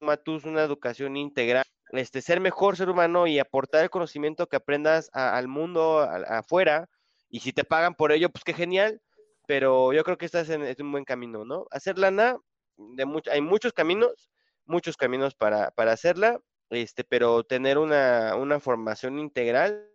[0.01, 5.09] Matus, una educación integral, este, ser mejor ser humano y aportar el conocimiento que aprendas
[5.13, 6.89] al mundo afuera,
[7.29, 9.01] y si te pagan por ello, pues qué genial,
[9.47, 11.67] pero yo creo que estás en, un buen camino, ¿no?
[11.71, 12.35] Hacer lana,
[12.75, 14.29] de hay muchos caminos,
[14.65, 19.92] muchos caminos para, para hacerla, este, pero tener una, una formación integral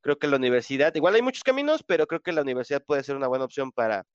[0.00, 3.16] Creo que la universidad, igual hay muchos caminos, pero creo que la universidad puede ser
[3.16, 4.06] una buena opción para,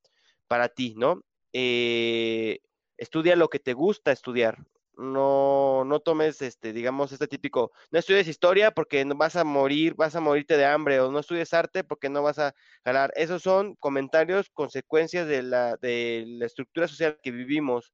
[0.48, 1.22] para ti, ¿no?
[1.54, 2.60] Eh,
[2.98, 4.58] estudia lo que te gusta estudiar.
[4.98, 9.94] No, no tomes, este, digamos, este típico, no estudies historia porque no vas a morir,
[9.94, 13.14] vas a morirte de hambre, o no estudies arte porque no vas a ganar.
[13.16, 17.94] Esos son comentarios, consecuencias de la, de la estructura social que vivimos.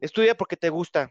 [0.00, 1.10] Estudia porque te gusta,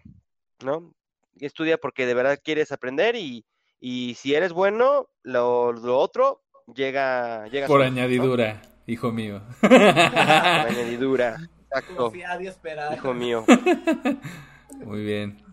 [0.64, 0.95] ¿no?
[1.40, 3.45] Estudia porque de verdad quieres aprender y,
[3.86, 6.42] y si eres bueno, lo, lo otro
[6.74, 9.42] llega, llega por añadidura, hijo mío.
[9.60, 12.14] Por añadidura, exacto.
[12.96, 13.44] Hijo mío.
[14.86, 15.44] Muy bien.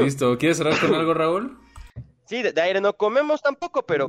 [0.00, 0.38] Listo.
[0.38, 1.58] ¿Quieres cerrar con algo, Raúl?
[2.24, 4.08] Sí, de, aire no comemos tampoco, pero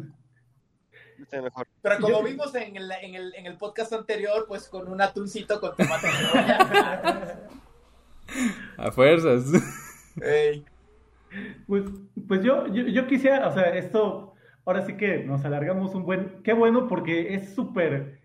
[1.33, 1.67] Mejor.
[1.81, 5.59] Pero como vimos en el, en, el, en el, podcast anterior, pues con un atuncito
[5.59, 6.07] con tomate.
[8.77, 9.43] A fuerzas.
[10.21, 10.63] Hey.
[11.67, 11.83] Pues,
[12.27, 14.33] pues yo, yo, quisiera, o sea, esto,
[14.65, 18.19] ahora sí que nos alargamos un buen, qué bueno porque es súper,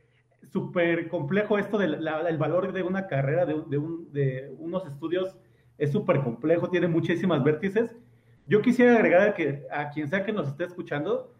[0.53, 5.37] súper complejo esto del valor de una carrera, de, de, un, de unos estudios,
[5.79, 7.97] es súper complejo, tiene muchísimas vértices.
[8.47, 11.33] Yo quisiera agregar que a quien sea que nos esté escuchando,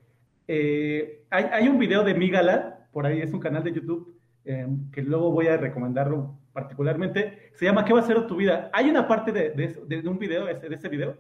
[0.49, 4.67] eh, hay, hay, un video de Migala, por ahí es un canal de YouTube, eh,
[4.93, 8.71] que luego voy a recomendarlo particularmente, se llama ¿Qué va a ser tu vida?
[8.73, 11.17] Hay una parte de, de, de un video, de ese video,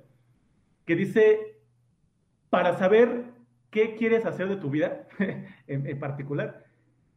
[0.90, 1.56] que dice,
[2.48, 3.26] para saber
[3.70, 5.06] qué quieres hacer de tu vida
[5.68, 6.64] en, particular,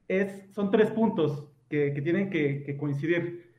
[0.07, 3.51] es, son tres puntos que, tienen que, coincidir.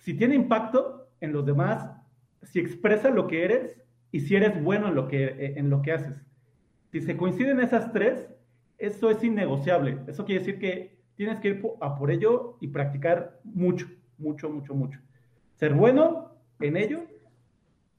[0.00, 1.90] Si tiene impacto en los demás,
[2.42, 3.80] si expresa lo que eres
[4.12, 6.22] y si eres bueno en lo que, en lo que haces.
[6.92, 8.28] Si se coinciden esas tres,
[8.76, 10.00] eso es innegociable.
[10.06, 13.86] Eso quiere decir que tienes que ir a por ello y practicar mucho,
[14.18, 15.00] mucho, mucho, mucho.
[15.54, 17.06] Ser bueno en ello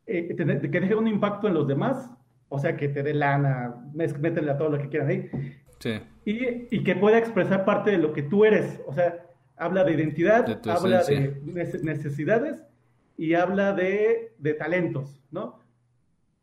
[0.08, 2.10] eh, que deje un impacto en los demás,
[2.50, 5.30] o sea, que te dé lana, métele a todo lo que quieran ahí.
[5.80, 6.00] Sí.
[6.26, 9.26] Y, y, que pueda expresar parte de lo que tú eres, o sea,
[9.58, 11.42] habla de identidad, habla de
[11.84, 12.64] necesidades
[13.18, 15.60] y habla de, de talentos, ¿no?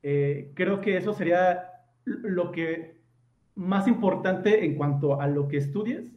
[0.03, 1.71] Eh, creo que eso sería
[2.05, 3.01] lo que
[3.55, 6.13] más importante en cuanto a lo que estudies,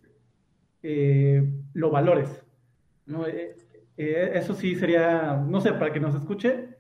[0.82, 2.42] eh, lo valores.
[3.06, 3.26] ¿no?
[3.98, 6.75] eso sí sería, no sé, para que nos escuche,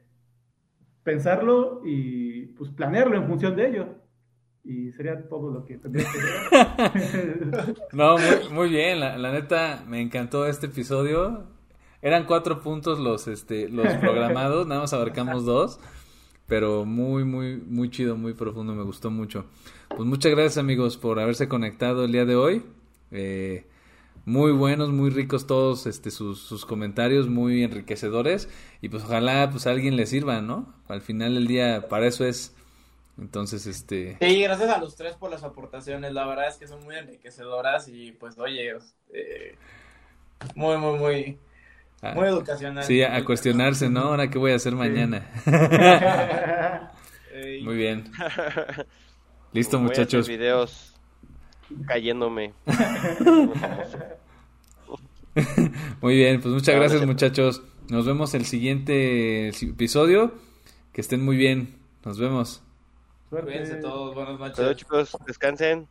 [1.05, 3.87] pensarlo y pues planearlo en función de ello.
[4.63, 8.17] Y sería todo lo que tendría que No,
[8.51, 11.43] muy, bien, la, neta me encantó este episodio.
[12.01, 15.79] Eran cuatro puntos los, este, los programados, nada más abarcamos dos.
[16.47, 19.45] Pero muy, muy, muy chido, muy profundo, me gustó mucho.
[19.89, 22.63] Pues muchas gracias amigos por haberse conectado el día de hoy.
[23.11, 23.65] Eh,
[24.25, 28.49] muy buenos, muy ricos todos este, sus, sus, comentarios, muy enriquecedores
[28.81, 30.73] y pues ojalá pues a alguien le sirva, ¿no?
[30.87, 32.55] Al final del día para eso es.
[33.17, 34.17] Entonces, este...
[34.19, 37.87] Sí, gracias a los tres por las aportaciones, la verdad es que son muy enriquecedoras
[37.87, 38.73] y pues oye,
[39.13, 39.55] eh,
[40.55, 41.37] muy, muy, muy...
[42.13, 42.83] Muy educacional.
[42.83, 44.01] Sí, a, cuestionarse, ¿no?
[44.01, 45.27] Ahora qué voy a hacer mañana.
[47.63, 48.11] Muy bien.
[49.53, 50.27] Listo, muchachos.
[50.27, 50.94] videos
[51.87, 52.53] cayéndome.
[56.01, 57.61] Muy bien, pues muchas gracias, muchachos.
[57.89, 60.33] Nos vemos el siguiente episodio.
[60.93, 61.75] Que estén muy bien.
[62.05, 62.61] Nos vemos.
[63.29, 64.15] Cuídense todos.
[64.15, 64.77] Buenas noches.
[64.77, 65.17] chicos.
[65.27, 65.89] Descansen.